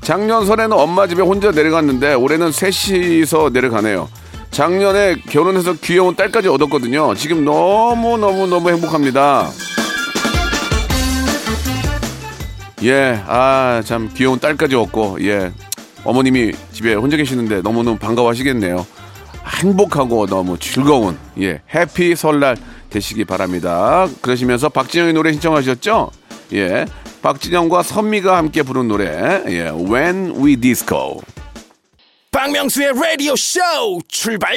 작년 0.02 0.46
설에는 0.46 0.74
엄마 0.74 1.08
집에 1.08 1.22
혼자 1.22 1.52
내려갔는데 1.52 2.14
올해는 2.14 2.52
셋이서 2.52 3.52
내려가네요. 3.54 4.10
작년에 4.52 5.16
결혼해서 5.30 5.74
귀여운 5.82 6.16
딸까지 6.16 6.48
얻었거든요. 6.48 7.14
지금 7.16 7.46
너무너무너무 7.46 8.70
행복합니다. 8.70 9.50
예, 12.84 13.22
아, 13.28 13.82
참 13.86 14.10
귀여운 14.14 14.40
딸까지 14.40 14.76
얻고, 14.76 15.18
예. 15.22 15.52
어머님이 16.04 16.54
집에 16.72 16.94
혼자 16.94 17.18
계시는데 17.18 17.62
너무너무 17.62 17.98
반가워 17.98 18.30
하시겠네요. 18.30 18.86
행복하고 19.62 20.28
너무 20.28 20.58
즐거운, 20.58 21.18
예, 21.42 21.62
해피 21.74 22.16
설날 22.16 22.56
되시기 22.90 23.26
바랍니다. 23.26 24.08
그러시면서 24.22 24.70
박진영의 24.70 25.14
노래 25.14 25.32
신청하셨죠? 25.34 26.12
예. 26.54 26.86
박진영과 27.22 27.84
선미가 27.84 28.38
함께 28.38 28.64
부른 28.64 28.88
노래, 28.88 29.44
예, 29.48 29.70
When 29.70 30.36
We 30.42 30.56
Disco. 30.56 31.20
박명수의 32.32 32.94
라디오 32.94 33.36
쇼 33.36 33.60
출발 34.08 34.56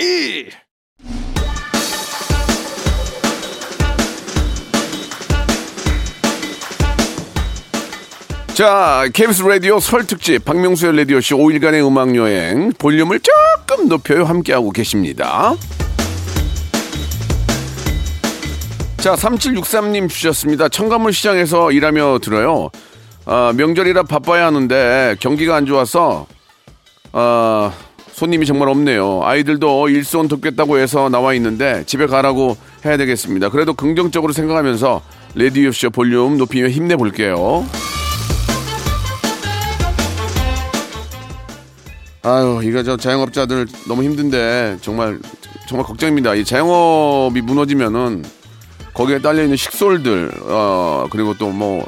자, 8.53 9.09
KBS 9.15 9.43
라디오 9.45 9.81
설 9.81 10.07
특집 10.07 10.45
박명수의 10.45 10.95
라디오 10.99 11.23
쇼 11.23 11.39
5일간의 11.39 11.87
음악 11.87 12.15
여행 12.15 12.73
볼륨을 12.79 13.21
조금 13.21 13.89
높여요 13.89 14.25
함께하고 14.25 14.71
계십니다. 14.71 15.55
자, 18.99 19.15
3763님 19.15 20.11
주셨습니다. 20.11 20.69
청가물 20.69 21.15
시장에서 21.15 21.73
일하며 21.73 22.19
들어요. 22.23 22.69
아, 23.25 23.55
명절이라 23.57 24.03
바빠야 24.03 24.47
하는데 24.47 25.17
경기가 25.21 25.57
안 25.57 25.65
좋아서 25.65 26.27
아, 27.13 27.73
손님이 28.13 28.47
정말 28.47 28.69
없네요. 28.69 29.21
아이들도 29.23 29.89
일손 29.89 30.29
돕겠다고 30.29 30.79
해서 30.79 31.09
나와 31.09 31.35
있는데 31.35 31.85
집에 31.87 32.07
가라고 32.07 32.57
해야 32.85 32.97
되겠습니다. 32.97 33.51
그래도 33.51 33.75
긍정적으로 33.75 34.33
생각하면서 34.33 35.03
라디오쇼 35.35 35.91
볼륨 35.91 36.39
높이며 36.39 36.69
힘내볼게요. 36.69 37.67
아유, 42.25 42.61
이거 42.63 42.83
저 42.83 42.97
자영업자들 42.97 43.67
너무 43.89 44.05
힘든데 44.05 44.79
정말 44.81 45.19
정말 45.69 45.87
걱정입니다. 45.87 46.35
이 46.35 46.45
자영업이 46.45 47.41
무너지면은 47.41 48.25
거기에 48.95 49.21
딸려 49.21 49.43
있는 49.43 49.57
식솔들, 49.57 50.31
어 50.45 51.07
그리고 51.11 51.35
또 51.35 51.49
뭐 51.49 51.85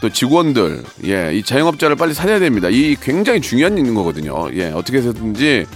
또 0.00 0.08
직원들, 0.08 0.84
예, 1.06 1.34
이 1.34 1.42
자영업자를 1.42 1.96
빨리 1.96 2.14
살려야 2.14 2.38
됩니다. 2.38 2.68
이 2.70 2.96
굉장히 3.00 3.40
중요한 3.40 3.76
있는 3.76 3.94
거거든요. 3.94 4.48
예, 4.54 4.70
어떻게 4.70 4.98
해서든지 4.98 5.66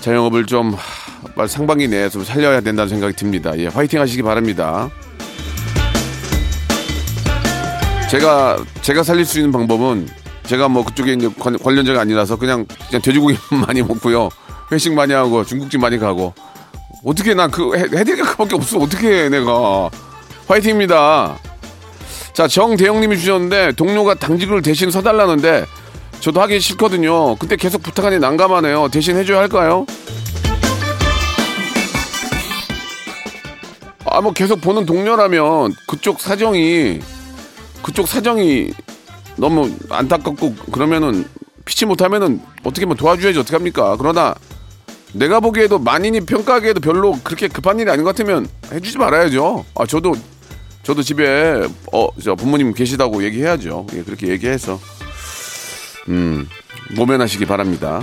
자영업을 0.00 0.44
좀 0.46 0.74
하, 0.74 1.28
빨리 1.34 1.48
상반기 1.48 1.88
내에 1.88 2.10
좀 2.10 2.22
살려야 2.22 2.60
된다는 2.60 2.88
생각이 2.88 3.14
듭니다. 3.16 3.56
예, 3.58 3.66
화이팅 3.68 4.00
하시기 4.00 4.22
바랍니다. 4.22 4.90
제가 8.10 8.58
제가 8.82 9.02
살릴 9.02 9.24
수 9.24 9.38
있는 9.38 9.52
방법은 9.52 10.08
제가 10.44 10.68
뭐 10.68 10.84
그쪽에 10.84 11.12
이제 11.12 11.28
관- 11.38 11.58
관련자가 11.58 12.00
아니라서 12.00 12.36
그냥 12.36 12.64
그냥 12.88 13.02
돼지고기 13.02 13.36
많이 13.66 13.82
먹고요 13.82 14.30
회식 14.72 14.94
많이 14.94 15.12
하고 15.12 15.44
중국집 15.44 15.78
많이 15.80 15.98
가고 15.98 16.32
어떻게 17.04 17.34
난 17.34 17.50
그 17.50 17.76
해드릴 17.76 18.16
게 18.16 18.22
그밖에 18.22 18.54
없어 18.56 18.78
어떻게 18.78 19.24
해 19.24 19.28
내가 19.28 19.90
화이팅입니다 20.46 21.36
자 22.38 22.46
정대영님이 22.46 23.18
주셨는데 23.18 23.72
동료가 23.72 24.14
당직을 24.14 24.62
대신 24.62 24.92
서달라는데 24.92 25.64
저도 26.20 26.40
하기 26.42 26.60
싫거든요. 26.60 27.34
근데 27.34 27.56
계속 27.56 27.82
부탁하니 27.82 28.20
난감하네요. 28.20 28.90
대신 28.92 29.16
해줘야 29.16 29.40
할까요? 29.40 29.84
아 34.04 34.20
뭐 34.20 34.32
계속 34.32 34.60
보는 34.60 34.86
동료라면 34.86 35.74
그쪽 35.88 36.20
사정이 36.20 37.00
그쪽 37.82 38.06
사정이 38.06 38.70
너무 39.36 39.72
안타깝고 39.90 40.54
그러면은 40.70 41.24
피치 41.64 41.86
못하면은 41.86 42.40
어떻게 42.62 42.86
뭐 42.86 42.94
도와줘야지 42.94 43.40
어떡합니까? 43.40 43.96
그러나 43.96 44.36
내가 45.12 45.40
보기에도 45.40 45.80
만인이 45.80 46.20
평가하기에도 46.20 46.78
별로 46.78 47.18
그렇게 47.24 47.48
급한 47.48 47.80
일이 47.80 47.90
아닌 47.90 48.04
것 48.04 48.10
같으면 48.16 48.46
해주지 48.72 48.96
말아야죠. 48.96 49.64
아 49.74 49.86
저도 49.86 50.14
저도 50.88 51.02
집에 51.02 51.66
어 51.92 52.08
저 52.24 52.34
부모님 52.34 52.72
계시다고 52.72 53.22
얘기해야죠 53.24 53.86
예, 53.94 54.02
그렇게 54.02 54.28
얘기해서 54.28 54.80
음 56.08 56.48
모면하시기 56.96 57.44
바랍니다 57.44 58.00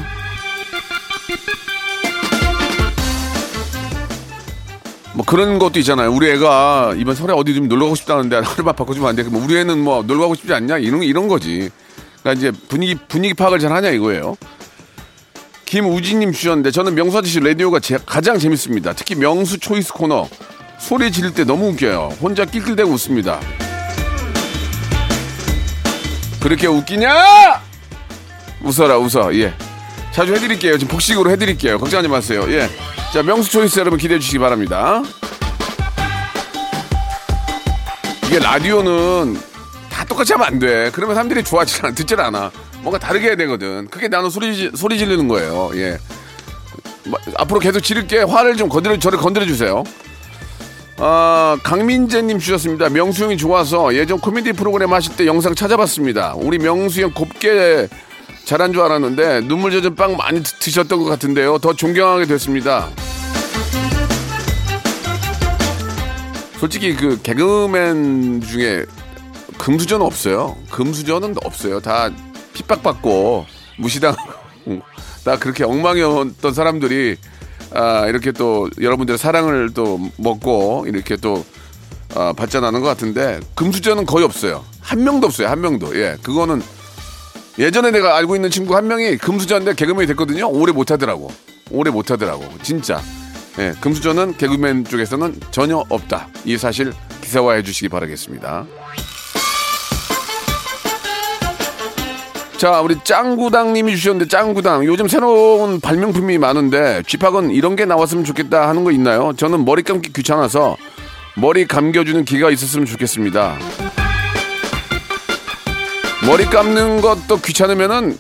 뭐 5.16 5.24
그런 5.26 5.60
것도 5.60 5.80
있잖아요. 5.80 6.12
우리 6.12 6.30
애가 6.32 6.96
이번 6.98 7.16
설에 7.16 7.32
어디 7.34 7.56
좀 7.56 7.70
놀러 7.70 7.86
가고 7.86 7.96
싶다는데 7.96 8.36
하루만 8.44 8.76
바꿔주면 8.76 9.08
안 9.10 9.16
돼. 9.16 9.24
그럼 9.24 9.42
우리 9.44 9.58
애는 9.58 9.80
뭐 9.82 10.04
놀러 10.04 10.22
가고 10.24 10.36
싶지 10.36 10.54
않냐? 10.54 10.78
이런 10.80 11.04
이런 11.04 11.30
거지. 11.30 11.70
그러니까 12.22 12.34
이제 12.34 12.52
분위기 12.68 12.96
분위기 13.08 13.34
파악을 13.34 13.60
잘 13.60 13.72
하냐 13.72 13.92
이거예요. 13.92 14.36
김우진님 15.64 16.34
주셨는데 16.34 16.72
저는 16.72 16.96
명수 16.96 17.18
아저씨 17.18 17.40
라디오가 17.40 17.80
제- 17.80 17.98
가장 18.06 18.38
재밌습니다. 18.38 18.92
특히 18.94 19.16
명수 19.16 19.58
초이스 19.60 19.94
코너 19.94 20.28
소리 20.80 21.12
지를 21.12 21.34
때 21.34 21.44
너무 21.44 21.70
웃겨요. 21.70 22.18
혼자 22.22 22.46
낄낄대고 22.46 22.92
웃습니다. 22.92 23.40
그렇게 26.42 26.68
웃기냐? 26.68 27.12
웃어라 28.64 28.98
웃어 28.98 29.34
예. 29.36 29.54
자주 30.12 30.34
해드릴게요. 30.36 30.78
지금 30.78 30.92
복식으로 30.92 31.30
해드릴게요. 31.32 31.80
걱정하지 31.80 32.08
마세요. 32.08 32.46
예. 32.50 32.70
자 33.14 33.24
명수 33.24 33.50
초이스 33.52 33.80
여러분 33.80 33.98
기대해 34.00 34.20
주시기 34.20 34.40
바랍니다. 34.40 35.02
이게 38.28 38.40
라디오는 38.40 39.40
다 39.90 40.04
똑같이 40.06 40.34
하면 40.34 40.48
안 40.48 40.60
돼. 40.60 40.90
그러면 40.94 41.16
사람들이 41.16 41.44
좋아하지 41.44 41.80
않아, 41.84 41.94
듣질 41.96 42.20
않아. 42.20 42.52
뭔가 42.82 43.00
다르게 43.00 43.28
해야 43.28 43.36
되거든. 43.36 43.88
그게 43.90 44.08
나는 44.08 44.30
소리, 44.30 44.56
지- 44.56 44.72
소리 44.76 44.98
지르는 44.98 45.28
거예요. 45.28 45.72
예. 45.76 45.98
뭐, 47.06 47.20
앞으로 47.38 47.60
계속 47.60 47.80
지를게 47.82 48.22
화를 48.22 48.58
좀 48.58 48.68
건드려, 48.70 48.98
저를 49.00 49.18
건드려 49.20 49.46
주세요. 49.46 49.84
아, 50.98 51.58
강민재님 51.64 52.40
주셨습니다. 52.40 52.90
명수 52.90 53.26
형이 53.26 53.38
좋아서 53.38 53.94
예전 53.96 54.20
코미디 54.20 54.54
프로그램 54.54 54.94
하실 54.94 55.16
때 55.16 55.26
영상 55.26 55.54
찾아봤습니다. 55.54 56.36
우리 56.38 56.58
명수 56.58 57.02
형 57.02 57.12
곱게 57.14 57.88
잘한 58.46 58.72
줄 58.72 58.82
알았는데 58.82 59.42
눈물 59.42 59.72
젖은 59.72 59.96
빵 59.96 60.16
많이 60.16 60.42
드- 60.42 60.58
드셨던 60.60 61.00
것 61.00 61.06
같은데요. 61.06 61.58
더 61.58 61.74
존경하게 61.74 62.26
됐습니다. 62.28 62.88
솔직히 66.60 66.96
그 66.96 67.22
개그맨 67.22 68.42
중에 68.42 68.86
금수저는 69.58 70.06
없어요. 70.06 70.56
금수저는 70.72 71.36
없어요. 71.44 71.82
다 71.82 72.10
핍박받고 72.54 73.46
무시당하고 73.78 74.32
다 75.26 75.38
그렇게 75.38 75.66
엉망이었던 75.66 76.54
사람들이 76.54 77.18
아, 77.74 78.06
이렇게 78.08 78.32
또 78.32 78.70
여러분들의 78.80 79.18
사랑을 79.18 79.72
또 79.74 80.00
먹고 80.18 80.86
이렇게 80.88 81.16
또 81.16 81.46
아, 82.16 82.34
발전하는 82.34 82.82
것 82.82 82.88
같은데 82.88 83.40
금수저는 83.56 84.06
거의 84.06 84.26
없어요. 84.26 84.64
한 84.80 85.04
명도 85.04 85.28
없어요. 85.28 85.48
한 85.48 85.62
명도. 85.62 85.98
예, 86.00 86.18
그거는 86.22 86.62
예전에 87.58 87.92
내가 87.92 88.16
알고 88.18 88.36
있는 88.36 88.50
친구 88.50 88.76
한 88.76 88.88
명이 88.88 89.18
금수저인데 89.18 89.76
개그맨이 89.76 90.08
됐거든요. 90.08 90.50
오래 90.50 90.72
못하더라고. 90.72 91.32
오래 91.72 91.90
못하더라고. 91.92 92.46
진짜. 92.62 93.02
예, 93.60 93.74
금수저는 93.80 94.38
개그맨 94.38 94.86
쪽에서는 94.86 95.40
전혀 95.52 95.84
없다. 95.90 96.28
이 96.44 96.58
사실 96.58 96.94
기사화해 97.22 97.64
주시기 97.64 97.90
바라겠습니다. 97.90 98.66
자, 102.58 102.80
우리 102.80 102.96
짱구당님이 103.04 103.98
주셨는데 103.98 104.30
짱구당 104.30 104.86
요즘 104.86 105.10
새로운 105.10 105.82
발명품이 105.82 106.38
많은데 106.38 107.04
쥐팍은 107.06 107.52
이런 107.52 107.76
게 107.76 107.84
나왔으면 107.84 108.24
좋겠다 108.24 108.70
하는 108.70 108.86
거 108.86 108.92
있나요? 108.92 109.34
저는 109.36 109.66
머리 109.66 109.84
감기 109.84 110.12
귀찮아서 110.14 110.78
머리 111.36 111.68
감겨주는 111.68 112.24
기가 112.24 112.50
있었으면 112.50 112.86
좋겠습니다. 112.86 113.58
머리 116.26 116.46
감는 116.46 117.02
것도 117.02 117.42
귀찮으면은 117.42 118.18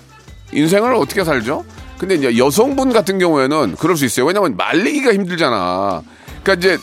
인생을 0.51 0.93
어떻게 0.95 1.23
살죠? 1.23 1.63
근데 1.97 2.15
이제 2.15 2.37
여성분 2.37 2.91
같은 2.91 3.17
경우에는 3.17 3.77
그럴 3.79 3.95
수 3.95 4.03
있어요. 4.03 4.25
왜냐면 4.25 4.57
말리기가 4.57 5.13
힘들잖아. 5.13 6.01
그러니까 6.43 6.53
이제 6.53 6.77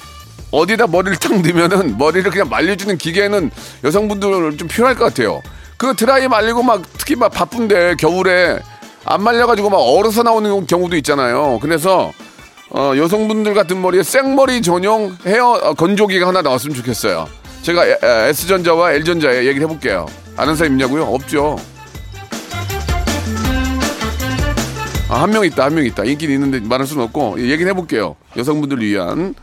어디다 0.50 0.87
머리를 0.87 1.18
탁 1.18 1.32
넣으면은 1.35 1.99
머리를 1.99 2.30
그냥 2.30 2.49
말려주는 2.49 2.97
기계는 2.97 3.50
여성분들은 3.85 4.57
좀 4.57 4.68
필요할 4.68 4.96
것 4.96 5.05
같아요. 5.05 5.42
그 5.83 5.95
드라이 5.97 6.29
말리고 6.29 6.62
막 6.62 6.81
특히 6.97 7.16
막 7.16 7.33
바쁜데 7.33 7.97
겨울에 7.97 8.61
안 9.05 9.21
말려가지고 9.21 9.68
막 9.68 9.79
얼어서 9.79 10.23
나오는 10.23 10.64
경우도 10.64 10.95
있잖아요. 10.99 11.59
그래서 11.61 12.12
어, 12.71 12.92
여성분들 12.97 13.53
같은 13.55 13.83
머리에 13.83 14.05
생머리 14.05 14.62
전용 14.62 15.16
헤어 15.27 15.51
어, 15.55 15.75
건조기가 15.75 16.29
하나 16.29 16.40
나왔으면 16.40 16.77
좋겠어요. 16.77 17.27
제가 17.62 17.83
S전자와 18.29 18.92
L전자에 18.92 19.38
얘기를 19.47 19.62
해볼게요. 19.62 20.07
아는 20.37 20.55
사람 20.55 20.75
있냐고요? 20.75 21.03
없죠. 21.03 21.59
아, 25.09 25.23
한 25.23 25.31
명 25.33 25.45
있다, 25.45 25.64
한 25.64 25.75
명 25.75 25.85
있다. 25.85 26.05
인기는 26.05 26.33
있는데 26.33 26.61
말할 26.61 26.87
수는 26.87 27.03
없고, 27.05 27.35
예, 27.38 27.49
얘기는 27.51 27.68
해볼게요. 27.71 28.14
여성분들을 28.37 28.85
위한. 28.85 29.35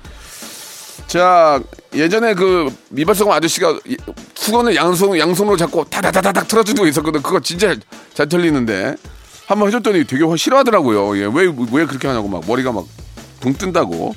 자, 1.09 1.59
예전에 1.95 2.35
그 2.35 2.69
미발성 2.89 3.31
아저씨가 3.31 3.79
이- 3.87 3.97
수건을 4.35 4.75
양손, 4.75 5.17
양손으로 5.17 5.57
잡고 5.57 5.85
다다다다닥 5.85 6.47
틀어주는 6.47 6.79
거 6.79 6.87
있었거든. 6.87 7.23
그거 7.23 7.39
진짜 7.39 7.75
잘 8.13 8.29
틀리는데. 8.29 8.95
한번 9.47 9.69
해줬더니 9.69 10.03
되게 10.05 10.23
싫어하더라고요. 10.37 11.17
예, 11.17 11.21
왜, 11.25 11.51
왜 11.71 11.85
그렇게 11.87 12.07
하냐고 12.07 12.27
막 12.27 12.43
머리가 12.47 12.71
막붕 12.71 13.53
뜬다고. 13.57 14.13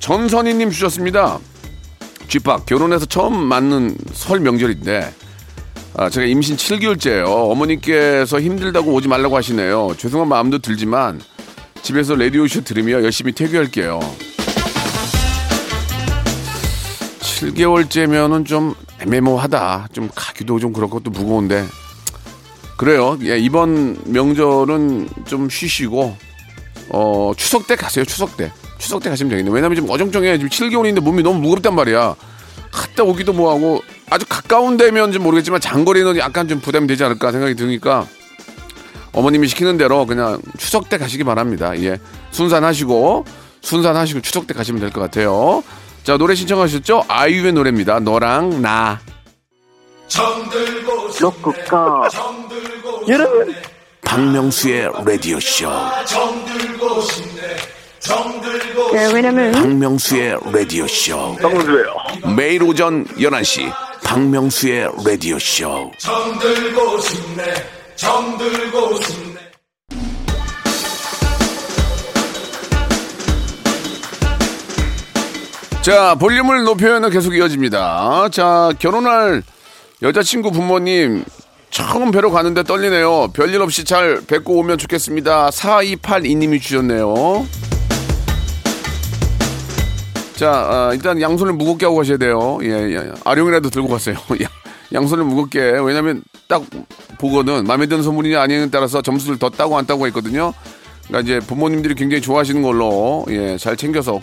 전선희님 0.00 0.72
주셨습니다. 0.72 1.38
쥐팍, 2.26 2.66
결혼해서 2.66 3.06
처음 3.06 3.38
맞는 3.40 3.96
설 4.12 4.40
명절인데, 4.40 5.14
아, 5.94 6.10
제가 6.10 6.26
임신 6.26 6.56
7개월째예요. 6.56 7.26
어머니께서 7.52 8.40
힘들다고 8.40 8.92
오지 8.92 9.06
말라고 9.06 9.36
하시네요. 9.36 9.94
죄송한 9.96 10.28
마음도 10.28 10.58
들지만 10.58 11.20
집에서 11.82 12.16
라디오쇼 12.16 12.64
들으며 12.64 13.04
열심히 13.04 13.30
퇴교할게요. 13.32 14.00
7개월째면은 17.38 18.44
좀 18.46 18.74
애매모하다. 19.00 19.88
좀 19.92 20.08
가기도 20.14 20.58
좀 20.58 20.72
그렇고 20.72 21.00
또 21.00 21.10
무거운데. 21.10 21.64
그래요. 22.76 23.16
예, 23.22 23.38
이번 23.38 23.96
명절은 24.06 25.08
좀 25.26 25.48
쉬시고, 25.48 26.16
어, 26.90 27.32
추석 27.36 27.66
때 27.66 27.76
가세요. 27.76 28.04
추석 28.04 28.36
때. 28.36 28.52
추석 28.78 29.02
때 29.02 29.10
가시면 29.10 29.30
되겠네요. 29.30 29.52
왜냐면 29.52 29.76
지금 29.76 29.90
어정쩡해. 29.90 30.38
지금 30.38 30.48
7개월인데 30.50 31.00
몸이 31.00 31.22
너무 31.22 31.40
무겁단 31.40 31.74
말이야. 31.74 32.14
갔다 32.70 33.02
오기도 33.02 33.32
뭐하고 33.32 33.82
아주 34.10 34.26
가까운 34.28 34.76
데면지 34.76 35.18
모르겠지만 35.18 35.60
장거리는 35.60 36.16
약간 36.18 36.46
좀 36.48 36.60
부담이 36.60 36.86
되지 36.86 37.02
않을까 37.02 37.32
생각이 37.32 37.54
드니까 37.54 38.06
어머님이 39.12 39.48
시키는 39.48 39.78
대로 39.78 40.06
그냥 40.06 40.40
추석 40.58 40.88
때 40.88 40.98
가시기 40.98 41.24
바랍니다. 41.24 41.76
예. 41.82 41.98
순산하시고 42.30 43.24
순산하시고 43.62 44.20
추석 44.20 44.46
때 44.46 44.54
가시면 44.54 44.80
될 44.80 44.90
것 44.90 45.00
같아요. 45.00 45.62
자, 46.08 46.16
노래 46.16 46.34
신청하셨죠? 46.34 47.04
아이유의 47.06 47.52
노래입니다. 47.52 48.00
너랑 48.00 48.62
나. 48.62 48.98
로쿠꺼 51.20 52.08
여러분 53.08 53.54
박명수의 54.00 54.90
라디오 55.04 55.38
쇼 55.38 55.68
네, 58.94 59.12
왜냐면 59.12 59.52
박명수의 59.52 60.38
라디오 60.50 60.86
쇼 60.86 61.36
매일 62.34 62.62
오전 62.62 63.04
11시 63.04 63.70
박명수의 64.02 64.90
라디오 65.04 65.38
쇼 65.38 65.90
자, 75.88 76.14
볼륨을 76.16 76.64
높여는 76.64 77.08
계속 77.08 77.34
이어집니다. 77.34 78.28
자, 78.30 78.70
결혼할 78.78 79.42
여자친구 80.02 80.50
부모님 80.50 81.24
처음 81.70 82.10
뵈러 82.10 82.30
가는데 82.30 82.62
떨리네요. 82.62 83.28
별일 83.32 83.62
없이 83.62 83.84
잘 83.86 84.20
뵙고 84.26 84.58
오면 84.58 84.76
좋겠습니다. 84.76 85.48
4282님이 85.48 86.60
주셨네요. 86.60 87.46
자, 90.36 90.50
아, 90.50 90.90
일단 90.92 91.22
양손을 91.22 91.54
무겁게 91.54 91.86
하고 91.86 91.96
가셔야 91.96 92.18
돼요. 92.18 92.58
예, 92.64 92.68
예. 92.68 93.10
아령이라도 93.24 93.70
들고 93.70 93.88
가세요. 93.88 94.18
야, 94.44 94.48
양손을 94.92 95.24
무겁게. 95.24 95.58
왜냐면 95.58 96.22
딱 96.48 96.64
보거든. 97.16 97.64
마음에 97.64 97.86
드는 97.86 98.02
선물이냐 98.02 98.42
아니냐에 98.42 98.68
따라서 98.68 99.00
점수를 99.00 99.38
더 99.38 99.48
따고 99.48 99.78
안 99.78 99.86
따고 99.86 100.06
있거든요. 100.08 100.52
그러니까 101.06 101.20
이제 101.20 101.46
부모님들이 101.46 101.94
굉장히 101.94 102.20
좋아하시는 102.20 102.60
걸로 102.60 103.24
예, 103.30 103.56
잘 103.56 103.74
챙겨서 103.74 104.20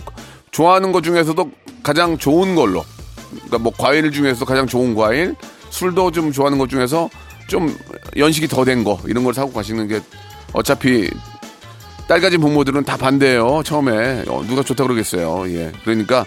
좋아하는 0.56 0.94
것 0.94 1.04
중에서도 1.04 1.52
가장 1.84 2.18
좋은 2.18 2.56
걸로 2.56 2.86
그러니까 3.32 3.58
뭐 3.58 3.74
과일 3.78 4.10
중에서 4.10 4.46
가장 4.46 4.66
좋은 4.66 4.96
과일 4.96 5.36
술도 5.70 6.12
좀 6.12 6.32
좋아하는 6.32 6.58
것 6.58 6.70
중에서 6.70 7.10
좀 7.48 7.76
연식이 8.16 8.48
더 8.48 8.64
된 8.64 8.86
거 8.86 8.98
이런 9.06 9.26
걸 9.26 9.34
사고 9.34 9.52
가시는 9.52 9.90
게 9.90 10.00
어차피 10.54 11.10
딸 12.08 12.22
가진 12.22 12.40
부모들은 12.40 12.86
다 12.86 12.96
반대예요 12.96 13.64
처음에 13.66 14.24
어, 14.30 14.44
누가 14.48 14.64
좋다 14.64 14.84
그러겠어요 14.86 15.44
예 15.54 15.74
그러니까 15.84 16.26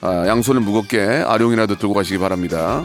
아, 0.00 0.24
양손을 0.26 0.60
무겁게 0.60 1.00
아령이라도 1.26 1.76
들고 1.76 1.94
가시기 1.94 2.18
바랍니다 2.18 2.84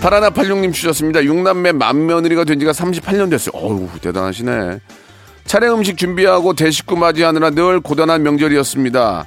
파라나 0.00 0.30
86님 0.30 0.72
주셨습니다. 0.72 1.22
육남매 1.22 1.70
맏며느리가 1.70 2.42
된 2.42 2.58
지가 2.58 2.72
38년 2.72 3.30
됐어요. 3.30 3.52
어우, 3.54 3.88
대단하시네. 4.00 4.80
차례 5.46 5.68
음식 5.68 5.96
준비하고 5.98 6.54
대식구 6.54 6.96
맞이하느라 6.96 7.50
늘 7.50 7.80
고단한 7.80 8.22
명절이었습니다. 8.22 9.26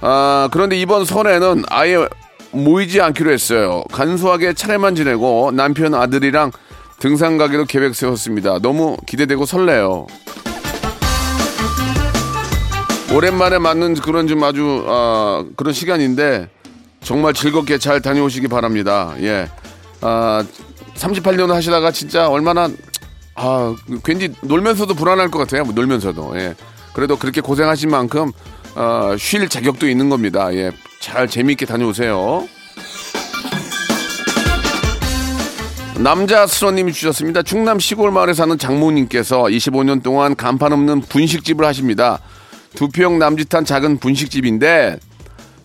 아, 0.00 0.48
그런데 0.50 0.76
이번 0.76 1.04
설에는 1.04 1.64
아예 1.68 2.06
모이지 2.52 3.00
않기로 3.00 3.30
했어요. 3.30 3.84
간소하게 3.92 4.54
차례만 4.54 4.94
지내고 4.94 5.50
남편 5.52 5.94
아들이랑 5.94 6.52
등산 6.98 7.38
가기로 7.38 7.64
계획 7.66 7.94
세웠습니다. 7.94 8.58
너무 8.60 8.96
기대되고 9.06 9.44
설레요. 9.46 10.06
오랜만에 13.14 13.58
맞는 13.58 13.94
그런 13.94 14.26
좀 14.26 14.42
아주 14.44 14.84
아, 14.86 15.44
그런 15.56 15.74
시간인데 15.74 16.48
정말 17.02 17.34
즐겁게 17.34 17.78
잘 17.78 18.00
다녀오시기 18.00 18.48
바랍니다. 18.48 19.14
예. 19.20 19.48
아, 20.00 20.44
38년 20.94 21.48
하시다가 21.48 21.90
진짜 21.90 22.28
얼마나 22.28 22.70
아, 23.34 23.74
괜히 24.04 24.30
놀면서도 24.42 24.94
불안할 24.94 25.30
것 25.30 25.38
같아요. 25.38 25.64
뭐 25.64 25.72
놀면서도. 25.74 26.32
예. 26.36 26.54
그래도 26.92 27.16
그렇게 27.16 27.40
고생하신 27.40 27.90
만큼 27.90 28.32
어, 28.74 29.14
쉴 29.18 29.48
자격도 29.48 29.88
있는 29.88 30.08
겁니다. 30.08 30.52
예. 30.54 30.70
잘 31.00 31.28
재미있게 31.28 31.66
다녀오세요. 31.66 32.46
남자스러님이 35.98 36.92
주셨습니다. 36.92 37.42
충남 37.42 37.78
시골 37.78 38.10
마을에 38.10 38.34
사는 38.34 38.56
장모님께서 38.58 39.42
25년 39.44 40.02
동안 40.02 40.34
간판 40.34 40.72
없는 40.72 41.02
분식집을 41.02 41.64
하십니다. 41.64 42.18
두평 42.74 43.18
남짓한 43.18 43.64
작은 43.64 43.98
분식집인데 43.98 44.98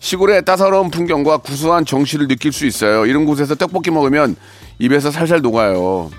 시골의 0.00 0.44
따사로운 0.44 0.90
풍경과 0.90 1.38
구수한 1.38 1.84
정취를 1.84 2.28
느낄 2.28 2.52
수 2.52 2.66
있어요. 2.66 3.06
이런 3.06 3.24
곳에서 3.24 3.54
떡볶이 3.56 3.90
먹으면 3.90 4.36
입에서 4.78 5.10
살살 5.10 5.40
녹아요. 5.40 6.10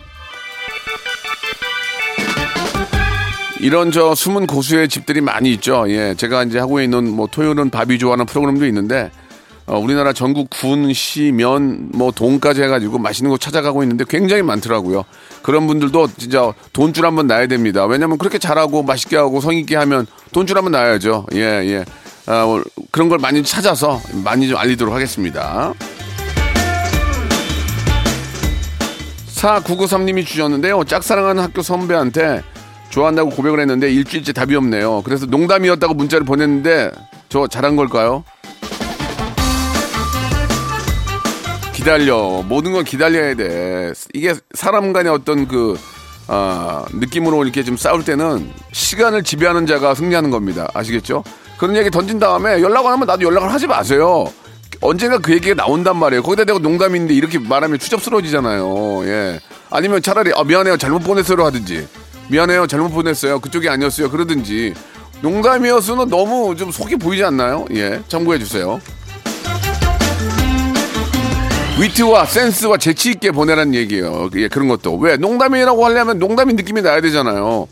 이런 3.60 3.92
저 3.92 4.16
숨은 4.16 4.48
고수의 4.48 4.88
집들이 4.88 5.20
많이 5.22 5.52
있죠. 5.54 5.86
예, 5.90 6.14
제가 6.16 6.44
이제 6.44 6.60
하고 6.60 6.82
있는 6.82 7.10
뭐 7.10 7.28
토요일은 7.28 7.70
밥이 7.70 8.00
좋아하는 8.00 8.26
프로그램도 8.26 8.66
있는데 8.68 9.12
어, 9.66 9.78
우리나라 9.78 10.14
전국 10.14 10.50
군, 10.50 10.92
시, 10.94 11.32
면, 11.32 11.90
뭐 11.94 12.10
돈까지 12.12 12.64
해가지고 12.64 12.98
맛있는 12.98 13.30
거 13.30 13.38
찾아가고 13.38 13.84
있는데 13.84 14.04
굉장히 14.10 14.42
많더라고요. 14.42 15.04
그런 15.44 15.68
분들도 15.68 16.08
진짜 16.18 16.52
돈줄 16.74 17.06
한번 17.06 17.28
놔야 17.28 17.46
됩니다. 17.48 17.86
왜냐면 17.86 18.18
그렇게 18.18 18.40
잘하고 18.40 18.82
맛있게 18.82 19.16
하고 19.16 19.42
성의 19.42 19.60
있게 19.60 19.76
하면 19.76 20.08
돈줄 20.32 20.58
한번 20.58 20.72
놔야죠. 20.72 21.28
예, 21.36 21.40
예. 21.40 21.86
어, 22.26 22.62
그런 22.92 23.10
걸 23.10 23.20
많이 23.20 23.44
찾아서 23.44 24.02
많이 24.24 24.48
좀 24.48 24.58
알리도록 24.58 24.94
하겠습니다. 24.94 25.74
4993님이 29.36 30.26
주셨는데요. 30.26 30.84
짝사랑하는 30.84 31.44
학교 31.44 31.62
선배한테 31.62 32.42
좋아한다고 32.90 33.30
고백을 33.30 33.60
했는데 33.60 33.92
일주일째 33.92 34.34
답이 34.34 34.56
없네요. 34.56 35.02
그래서 35.04 35.26
농담이었다고 35.26 35.94
문자를 35.94 36.26
보냈는데 36.26 36.92
저 37.30 37.48
잘한 37.48 37.76
걸까요? 37.76 38.24
기다려. 41.74 42.44
모든 42.48 42.74
건 42.74 42.84
기다려야 42.84 43.36
돼. 43.36 43.94
이게 44.14 44.34
사람 44.54 44.92
간의 44.92 45.12
어떤 45.12 45.48
그, 45.48 45.80
아, 46.28 46.84
느낌으로 46.94 47.44
이렇게 47.44 47.64
좀 47.64 47.78
싸울 47.78 48.04
때는 48.04 48.52
시간을 48.74 49.24
지배하는 49.24 49.66
자가 49.66 49.96
승리하는 49.96 50.30
겁니다. 50.30 50.68
아시겠죠? 50.74 51.24
그런 51.58 51.78
얘기 51.78 51.90
던진 51.90 52.20
다음에 52.20 52.62
연락 52.62 52.86
안 52.86 52.94
하면 52.94 53.08
나도 53.08 53.24
연락을 53.24 53.52
하지 53.54 53.68
마세요. 53.68 54.26
언젠가 54.82 55.20
그 55.20 55.32
얘기가 55.34 55.56
나온단 55.56 55.98
말이에요. 55.98 56.22
거기다 56.24 56.46
대고 56.46 56.60
농담인데 56.60 57.14
이렇게 57.14 57.40
말하면 57.40 57.80
추접스러워지잖아요. 57.80 59.06
예. 59.06 59.40
아니면 59.70 60.02
차라리, 60.02 60.32
아, 60.36 60.44
미안해요. 60.44 60.78
잘못 60.78 61.00
보냈어요. 61.00 61.46
하든지. 61.46 61.88
미안해요. 62.30 62.68
잘못 62.68 62.90
보냈어요. 62.90 63.40
그쪽이 63.40 63.68
아니었어요. 63.70 64.10
그러든지. 64.10 64.74
농담이었으면 65.22 66.10
너무 66.10 66.56
좀 66.56 66.72
속이 66.72 66.96
보이지 66.96 67.24
않나요? 67.24 67.66
예. 67.74 68.02
참고해 68.08 68.40
주세요. 68.40 68.80
위트와 71.80 72.26
센스와 72.26 72.78
재치 72.78 73.12
있게 73.12 73.32
보내라는 73.32 73.74
얘기예요. 73.74 74.30
예, 74.36 74.48
그런 74.50 74.68
것도. 74.68 74.98
왜? 74.98 75.16
농담이라고 75.18 75.86
하려면 75.86 76.20
농담인 76.20 76.56
느낌이 76.58 76.82
나야 76.82 77.00
되잖아요. 77.02 77.68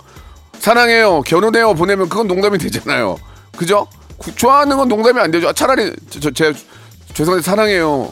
사랑해요, 0.60 1.22
결혼해요 1.22 1.74
보내면 1.76 2.08
그건 2.10 2.28
농담이 2.28 2.58
되잖아요. 2.58 3.18
그죠? 3.58 3.88
좋아하는 4.36 4.78
건 4.78 4.88
농담이 4.88 5.20
안 5.20 5.30
되죠. 5.30 5.52
차라리 5.54 5.94
저, 6.10 6.20
저, 6.20 6.32
제 6.32 6.54
죄송한데 7.14 7.44
사랑해요. 7.44 8.12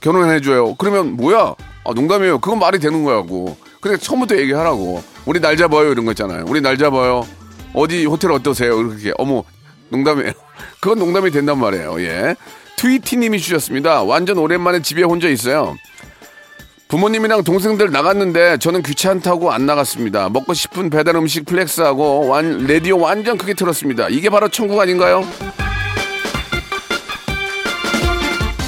결혼해줘요. 0.00 0.74
그러면 0.76 1.16
뭐야? 1.16 1.54
아, 1.84 1.92
농담이에요. 1.94 2.38
그건 2.38 2.58
말이 2.58 2.78
되는 2.78 3.02
거야고. 3.04 3.56
그러니까 3.80 4.04
처음부터 4.04 4.36
얘기하라고. 4.38 5.02
우리 5.26 5.40
날 5.40 5.56
잡아요 5.56 5.90
이런 5.90 6.04
거 6.04 6.12
있잖아요. 6.12 6.44
우리 6.46 6.60
날 6.60 6.76
잡아요. 6.78 7.26
어디 7.72 8.04
호텔 8.04 8.30
어떠세요? 8.32 8.78
이렇게 8.80 9.12
어머 9.18 9.42
농담이에요. 9.88 10.32
그건 10.80 10.98
농담이 10.98 11.30
된단 11.30 11.58
말이에요. 11.58 12.00
예. 12.02 12.36
트위티님이 12.76 13.38
주셨습니다. 13.40 14.02
완전 14.02 14.38
오랜만에 14.38 14.80
집에 14.80 15.02
혼자 15.02 15.28
있어요. 15.28 15.76
부모님이랑 16.88 17.44
동생들 17.44 17.92
나갔는데 17.92 18.56
저는 18.58 18.82
귀찮다고 18.82 19.52
안 19.52 19.64
나갔습니다. 19.64 20.28
먹고 20.28 20.54
싶은 20.54 20.90
배달 20.90 21.14
음식 21.14 21.44
flex하고 21.44 22.26
완, 22.26 22.66
라디오 22.66 22.98
완전 22.98 23.38
크게 23.38 23.54
틀었습니다. 23.54 24.08
이게 24.08 24.28
바로 24.28 24.48
천국 24.48 24.80
아닌가요? 24.80 25.24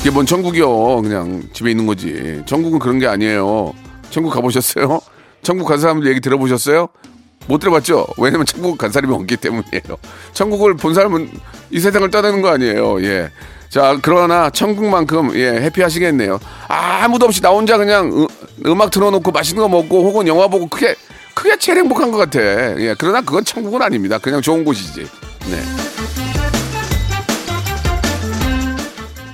이게 0.01 0.11
뭔 0.11 0.25
천국이요. 0.27 1.03
그냥 1.03 1.43
집에 1.53 1.71
있는 1.71 1.87
거지. 1.87 2.43
천국은 2.47 2.79
그런 2.79 2.99
게 2.99 3.07
아니에요. 3.09 3.73
천국 4.13 4.31
가보셨어요? 4.31 5.01
천국 5.43 5.67
간 5.67 5.79
사람들 5.79 6.09
얘기 6.09 6.21
들어보셨어요? 6.21 6.89
못 7.49 7.59
들어봤죠? 7.59 8.07
왜냐면 8.19 8.47
천국 8.47 8.79
간 8.79 8.93
사람이 8.93 9.13
없기 9.13 9.39
때문이에요. 9.39 9.97
천국을 10.33 10.77
본 10.77 10.95
사람은 10.95 11.31
이 11.71 11.81
세상을 11.81 12.09
떠나는 12.11 12.43
거 12.43 12.51
아니에요. 12.51 13.03
예. 13.03 13.31
자, 13.69 13.99
그러나 14.03 14.51
천국만큼 14.51 15.35
예, 15.35 15.49
해피하시겠네요. 15.63 16.39
아 16.69 17.09
무도 17.09 17.25
없이 17.25 17.41
나 17.41 17.49
혼자 17.49 17.79
그냥 17.79 18.29
음, 18.67 18.81
악 18.81 18.91
틀어놓고 18.91 19.33
맛있는 19.33 19.63
거 19.63 19.69
먹고 19.69 20.05
혹은 20.05 20.29
영화 20.29 20.47
보고 20.47 20.69
크게 20.69 20.95
크게 21.35 21.57
제일 21.57 21.79
행복한 21.79 22.13
것 22.13 22.19
같아. 22.19 22.39
예, 22.39 22.95
그러나 22.99 23.23
그건 23.23 23.45
천국은 23.45 23.81
아닙니다. 23.81 24.19
그냥 24.19 24.43
좋은 24.43 24.63
곳이지. 24.63 25.09
네. 25.51 26.42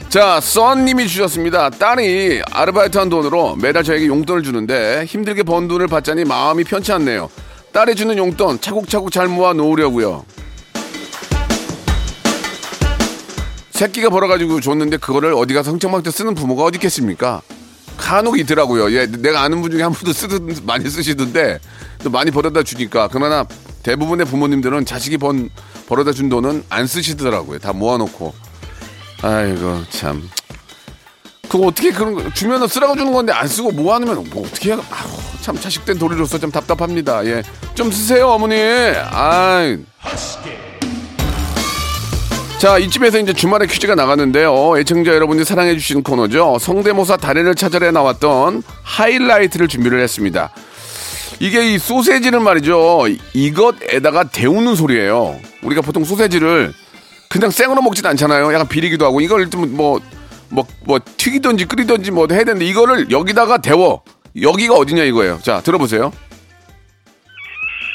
자, 0.08 0.40
썬님이 0.40 1.06
주셨습니다. 1.06 1.68
딸이 1.68 2.40
아르바이트한 2.50 3.10
돈으로 3.10 3.56
매달 3.56 3.84
저에게 3.84 4.06
용돈을 4.06 4.42
주는데 4.42 5.04
힘들게 5.06 5.42
번 5.42 5.68
돈을 5.68 5.86
받자니 5.86 6.24
마음이 6.24 6.64
편치 6.64 6.92
않네요. 6.92 7.28
딸이 7.72 7.94
주는 7.94 8.16
용돈 8.16 8.58
차곡차곡 8.58 9.12
잘 9.12 9.28
모아 9.28 9.52
놓으려고요. 9.52 10.24
새끼가 13.70 14.08
벌어가지고 14.08 14.62
줬는데 14.62 14.96
그거를 14.96 15.34
어디 15.34 15.52
가서 15.52 15.72
흥청망청 15.72 16.10
쓰는 16.10 16.34
부모가 16.34 16.64
어디 16.64 16.76
있겠습니까? 16.76 17.42
간혹 17.98 18.38
있더라고요. 18.38 18.90
예, 18.92 19.04
내가 19.06 19.42
아는 19.42 19.60
분 19.60 19.70
중에 19.70 19.82
한 19.82 19.92
분도 19.92 20.14
쓰든 20.14 20.64
많이 20.64 20.88
쓰시던데 20.88 21.58
또 22.02 22.08
많이 22.08 22.30
벌어다 22.30 22.62
주니까 22.62 23.10
그러나 23.12 23.44
대부분의 23.82 24.24
부모님들은 24.24 24.86
자식이 24.86 25.18
번 25.18 25.50
벌어다 25.86 26.12
준 26.12 26.30
돈은 26.30 26.64
안 26.70 26.86
쓰시더라고요. 26.86 27.58
다 27.58 27.74
모아놓고 27.74 28.47
아이고 29.22 29.82
참 29.90 30.28
그거 31.48 31.66
어떻게 31.66 31.90
그런 31.90 32.14
거 32.14 32.32
주면은 32.34 32.66
쓰라고 32.68 32.96
주는 32.96 33.12
건데 33.12 33.32
안 33.32 33.48
쓰고 33.48 33.72
모아놓으면 33.72 34.30
뭐 34.30 34.46
어떻게 34.46 34.72
아우 34.72 34.80
참 35.40 35.58
자식된 35.58 35.98
도리로서 35.98 36.38
좀 36.38 36.50
답답합니다. 36.50 37.24
예, 37.26 37.42
좀 37.74 37.90
쓰세요 37.90 38.28
어머니. 38.28 38.54
아이. 38.54 39.78
자, 42.58 42.76
이쯤에서 42.76 43.20
이제 43.20 43.32
주말에 43.32 43.66
퀴즈가 43.66 43.94
나갔는데요. 43.94 44.76
애청자 44.78 45.12
여러분이 45.14 45.44
사랑해주시는 45.44 46.02
코너죠. 46.02 46.58
성대모사 46.60 47.16
달인을 47.16 47.54
찾아내 47.54 47.92
나왔던 47.92 48.64
하이라이트를 48.82 49.68
준비를 49.68 50.00
했습니다. 50.00 50.50
이게 51.38 51.72
이 51.72 51.78
소세지는 51.78 52.42
말이죠. 52.42 53.06
이것에다가 53.32 54.24
데우는 54.24 54.74
소리예요. 54.74 55.38
우리가 55.62 55.82
보통 55.82 56.04
소세지를 56.04 56.74
그냥 57.38 57.50
생으로 57.52 57.80
먹진 57.82 58.04
않잖아요. 58.04 58.52
약간 58.52 58.66
비리기도 58.66 59.06
하고 59.06 59.20
이걸 59.20 59.46
뭐, 59.68 60.00
뭐, 60.48 60.66
뭐, 60.84 60.98
튀기든지 61.16 61.66
끓이든지 61.66 62.10
뭐 62.10 62.26
해야 62.28 62.42
되는데 62.42 62.64
이거를 62.64 63.12
여기다가 63.12 63.58
데워. 63.58 64.02
여기가 64.42 64.74
어디냐 64.74 65.04
이거예요. 65.04 65.38
자, 65.40 65.60
들어보세요. 65.60 66.10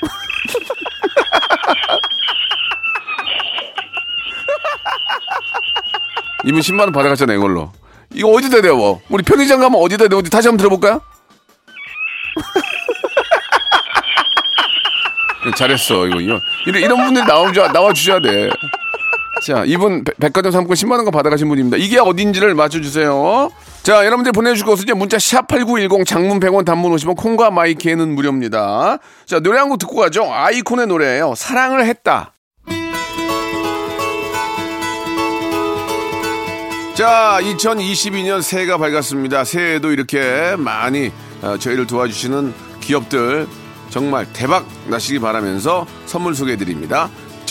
이분 6.46 6.62
10만 6.62 6.80
원 6.80 6.94
받아갔잖아요, 6.94 7.38
이걸로. 7.38 7.74
이거 8.14 8.30
어디다 8.30 8.62
대워? 8.62 9.02
우리 9.10 9.24
편의점 9.24 9.60
가면 9.60 9.78
어디다 9.82 10.08
대워? 10.08 10.22
다시 10.22 10.48
한번 10.48 10.60
들어볼까요? 10.60 11.02
잘했어, 15.58 16.08
이거. 16.08 16.22
이런, 16.22 16.40
이런 16.66 17.04
분들이 17.04 17.26
나오자, 17.26 17.74
나와주셔야 17.74 18.22
돼. 18.22 18.50
자, 19.46 19.64
이분 19.66 20.04
백화점 20.22 20.52
상품권 20.54 20.76
10만 20.76 20.92
원권 20.94 21.12
받아가신 21.12 21.50
분입니다. 21.50 21.76
이게 21.78 22.00
어딘지를 22.00 22.56
맞춰주세요. 22.56 23.50
자, 23.84 24.06
여러분들 24.06 24.32
보내주실 24.32 24.66
것은 24.66 24.86
문자 24.98 25.20
샵 25.20 25.48
8910 25.48 26.06
장문 26.06 26.40
100원 26.40 26.64
단문 26.66 26.96
50원 26.96 27.18
콩과 27.18 27.52
마이키에는 27.52 28.16
무료입니다. 28.16 29.00
자, 29.26 29.40
노래 29.42 29.60
한 29.60 29.68
곡 29.70 29.80
듣고 29.80 29.96
가죠. 29.96 30.32
아이콘의 30.32 30.88
노래예요. 30.88 31.34
사랑을 31.36 31.86
했다. 31.86 32.34
자, 36.96 37.40
2022년 37.42 38.42
새해가 38.42 38.78
밝았습니다. 38.78 39.44
새해에도 39.44 39.92
이렇게 39.92 40.56
많이 40.58 41.12
어, 41.42 41.58
저희를 41.58 41.88
도와주시는 41.88 42.54
기업들 42.82 43.48
정말 43.90 44.26
대박 44.32 44.66
나시기 44.88 45.20
바라면서 45.20 45.86
선물 46.06 46.36
소개해 46.36 46.56
드립니다. 46.58 47.10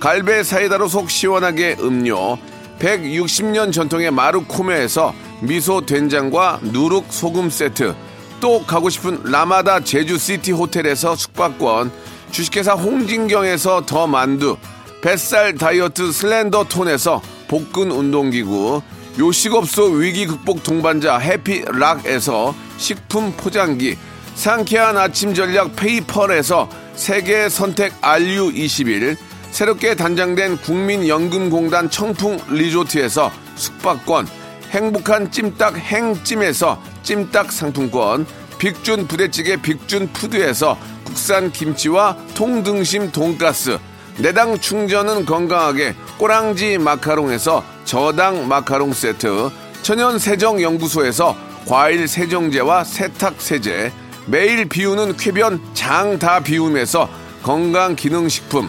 갈배 0.00 0.44
사이다로 0.44 0.88
속 0.88 1.10
시원하게 1.10 1.76
음료 1.80 2.38
160년 2.78 3.72
전통의 3.72 4.12
마르코메에서 4.12 5.12
미소 5.40 5.84
된장과 5.84 6.60
누룩 6.62 7.06
소금 7.10 7.50
세트 7.50 7.94
또 8.40 8.64
가고 8.64 8.88
싶은 8.88 9.22
라마다 9.24 9.80
제주시티 9.80 10.52
호텔에서 10.52 11.16
숙박권 11.16 11.90
주식회사 12.30 12.74
홍진경에서 12.74 13.86
더 13.86 14.06
만두 14.06 14.56
뱃살 15.02 15.54
다이어트 15.56 16.12
슬렌더 16.12 16.64
톤에서 16.64 17.20
복근 17.48 17.90
운동기구 17.90 18.82
요식업소 19.18 19.84
위기 19.86 20.26
극복 20.26 20.62
동반자 20.62 21.18
해피락에서 21.18 22.54
식품 22.76 23.32
포장기 23.32 23.96
상쾌한 24.36 24.96
아침 24.96 25.34
전략 25.34 25.74
페이펄에서 25.74 26.68
세계 26.94 27.48
선택 27.48 28.00
RU21 28.00 29.16
새롭게 29.50 29.94
단장된 29.94 30.58
국민연금공단 30.58 31.90
청풍 31.90 32.38
리조트에서 32.48 33.30
숙박권 33.56 34.28
행복한 34.70 35.30
찜닭 35.30 35.76
행찜에서 35.78 36.80
찜닭 37.02 37.50
상품권 37.50 38.26
빅준 38.58 39.06
부대찌개 39.08 39.56
빅준 39.56 40.12
푸드에서 40.12 40.76
국산 41.04 41.50
김치와 41.50 42.16
통등심 42.34 43.10
돈가스 43.12 43.78
내당 44.18 44.58
충전은 44.58 45.24
건강하게 45.24 45.94
꼬랑지 46.18 46.78
마카롱에서 46.78 47.64
저당 47.84 48.48
마카롱 48.48 48.92
세트 48.92 49.50
천연 49.82 50.18
세정 50.18 50.60
연구소에서 50.60 51.36
과일 51.66 52.06
세정제와 52.06 52.84
세탁 52.84 53.40
세제 53.40 53.92
매일 54.26 54.68
비우는 54.68 55.16
쾌변 55.16 55.60
장 55.72 56.18
다 56.18 56.40
비움에서 56.40 57.08
건강 57.42 57.96
기능 57.96 58.28
식품 58.28 58.68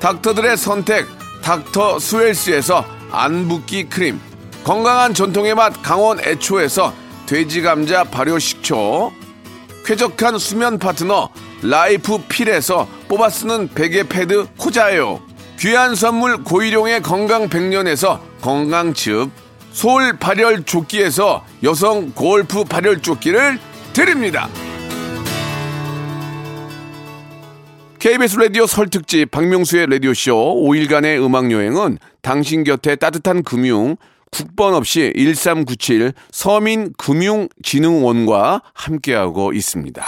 닥터들의 0.00 0.56
선택 0.56 1.06
닥터 1.42 1.98
스웰스에서 1.98 2.84
안붓기 3.10 3.88
크림. 3.88 4.20
건강한 4.64 5.14
전통의 5.14 5.54
맛 5.54 5.82
강원 5.82 6.20
애초에서 6.20 6.92
돼지 7.26 7.62
감자 7.62 8.04
발효 8.04 8.38
식초. 8.38 9.12
쾌적한 9.84 10.38
수면 10.38 10.78
파트너 10.78 11.30
라이프 11.62 12.18
필에서 12.28 12.86
뽑아 13.08 13.30
쓰는 13.30 13.68
베개 13.68 14.04
패드 14.04 14.46
코자요. 14.58 15.20
귀한 15.58 15.94
선물 15.94 16.44
고일용의 16.44 17.02
건강 17.02 17.48
백년에서 17.48 18.20
건강즙. 18.40 19.30
소울 19.72 20.18
발열 20.18 20.64
조끼에서 20.64 21.44
여성 21.62 22.12
골프 22.12 22.64
발열 22.64 23.00
조끼를 23.00 23.58
드립니다. 23.92 24.48
KBS 28.08 28.38
라디오 28.38 28.66
설 28.66 28.88
특집 28.88 29.30
박명수의 29.30 29.88
라디오쇼 29.90 30.64
5일간의 30.64 31.22
음악여행은 31.22 31.98
당신 32.22 32.64
곁에 32.64 32.96
따뜻한 32.96 33.42
금융 33.42 33.96
국번 34.32 34.72
없이 34.72 35.12
1397 35.14 36.14
서민금융진흥원과 36.30 38.62
함께하고 38.72 39.52
있습니다. 39.52 40.02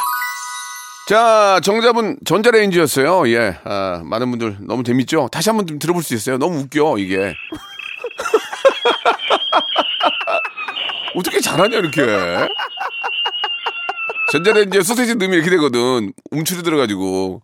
자, 1.11 1.61
정답은 1.63 2.17
전자레인지였어요. 2.25 3.29
예. 3.35 3.59
아, 3.65 4.01
많은 4.03 4.31
분들 4.31 4.57
너무 4.63 4.83
재밌죠? 4.83 5.29
다시 5.31 5.51
한번 5.51 5.67
좀 5.67 5.79
들어볼 5.79 6.03
수 6.03 6.15
있어요. 6.15 6.39
너무 6.39 6.61
웃겨, 6.61 6.97
이게. 6.97 7.35
어떻게 11.17 11.39
잘하냐, 11.39 11.77
이렇게. 11.77 12.01
전자레인지에 14.33 14.83
소세지 14.85 15.17
넣으면 15.17 15.35
이렇게 15.35 15.51
되거든. 15.51 16.15
움츠려 16.31 16.63
들어가지고. 16.63 17.43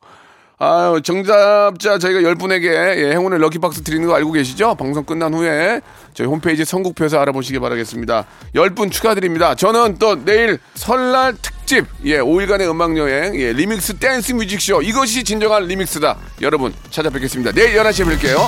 아유, 0.59 1.03
정답자 1.05 1.99
저희가 1.99 2.21
10분에게 2.21 2.64
예, 2.64 3.11
행운의 3.12 3.38
lucky 3.41 3.67
box 3.67 3.83
드리는 3.83 4.07
거 4.07 4.14
알고 4.14 4.33
계시죠? 4.33 4.75
방송 4.77 5.05
끝난 5.05 5.35
후에 5.35 5.83
저희 6.14 6.27
홈페이지 6.27 6.64
선곡표에서 6.64 7.21
알아보시기 7.21 7.59
바라겠습니다. 7.59 8.25
10분 8.55 8.90
축하드립니다. 8.90 9.55
저는 9.55 9.99
또 9.99 10.25
내일 10.25 10.59
설날 10.75 11.35
특집, 11.42 11.85
예, 12.05 12.21
5일간의 12.21 12.71
음악여행, 12.71 13.38
예, 13.38 13.53
리믹스 13.53 13.99
댄스 13.99 14.33
뮤직쇼. 14.33 14.81
이것이 14.81 15.25
진정한 15.25 15.66
remix다. 15.67 16.17
여러분, 16.40 16.73
찾아뵙겠습니다. 16.90 17.53
내일 17.53 17.77
11시에 17.77 18.07
뵐게요. 18.16 18.47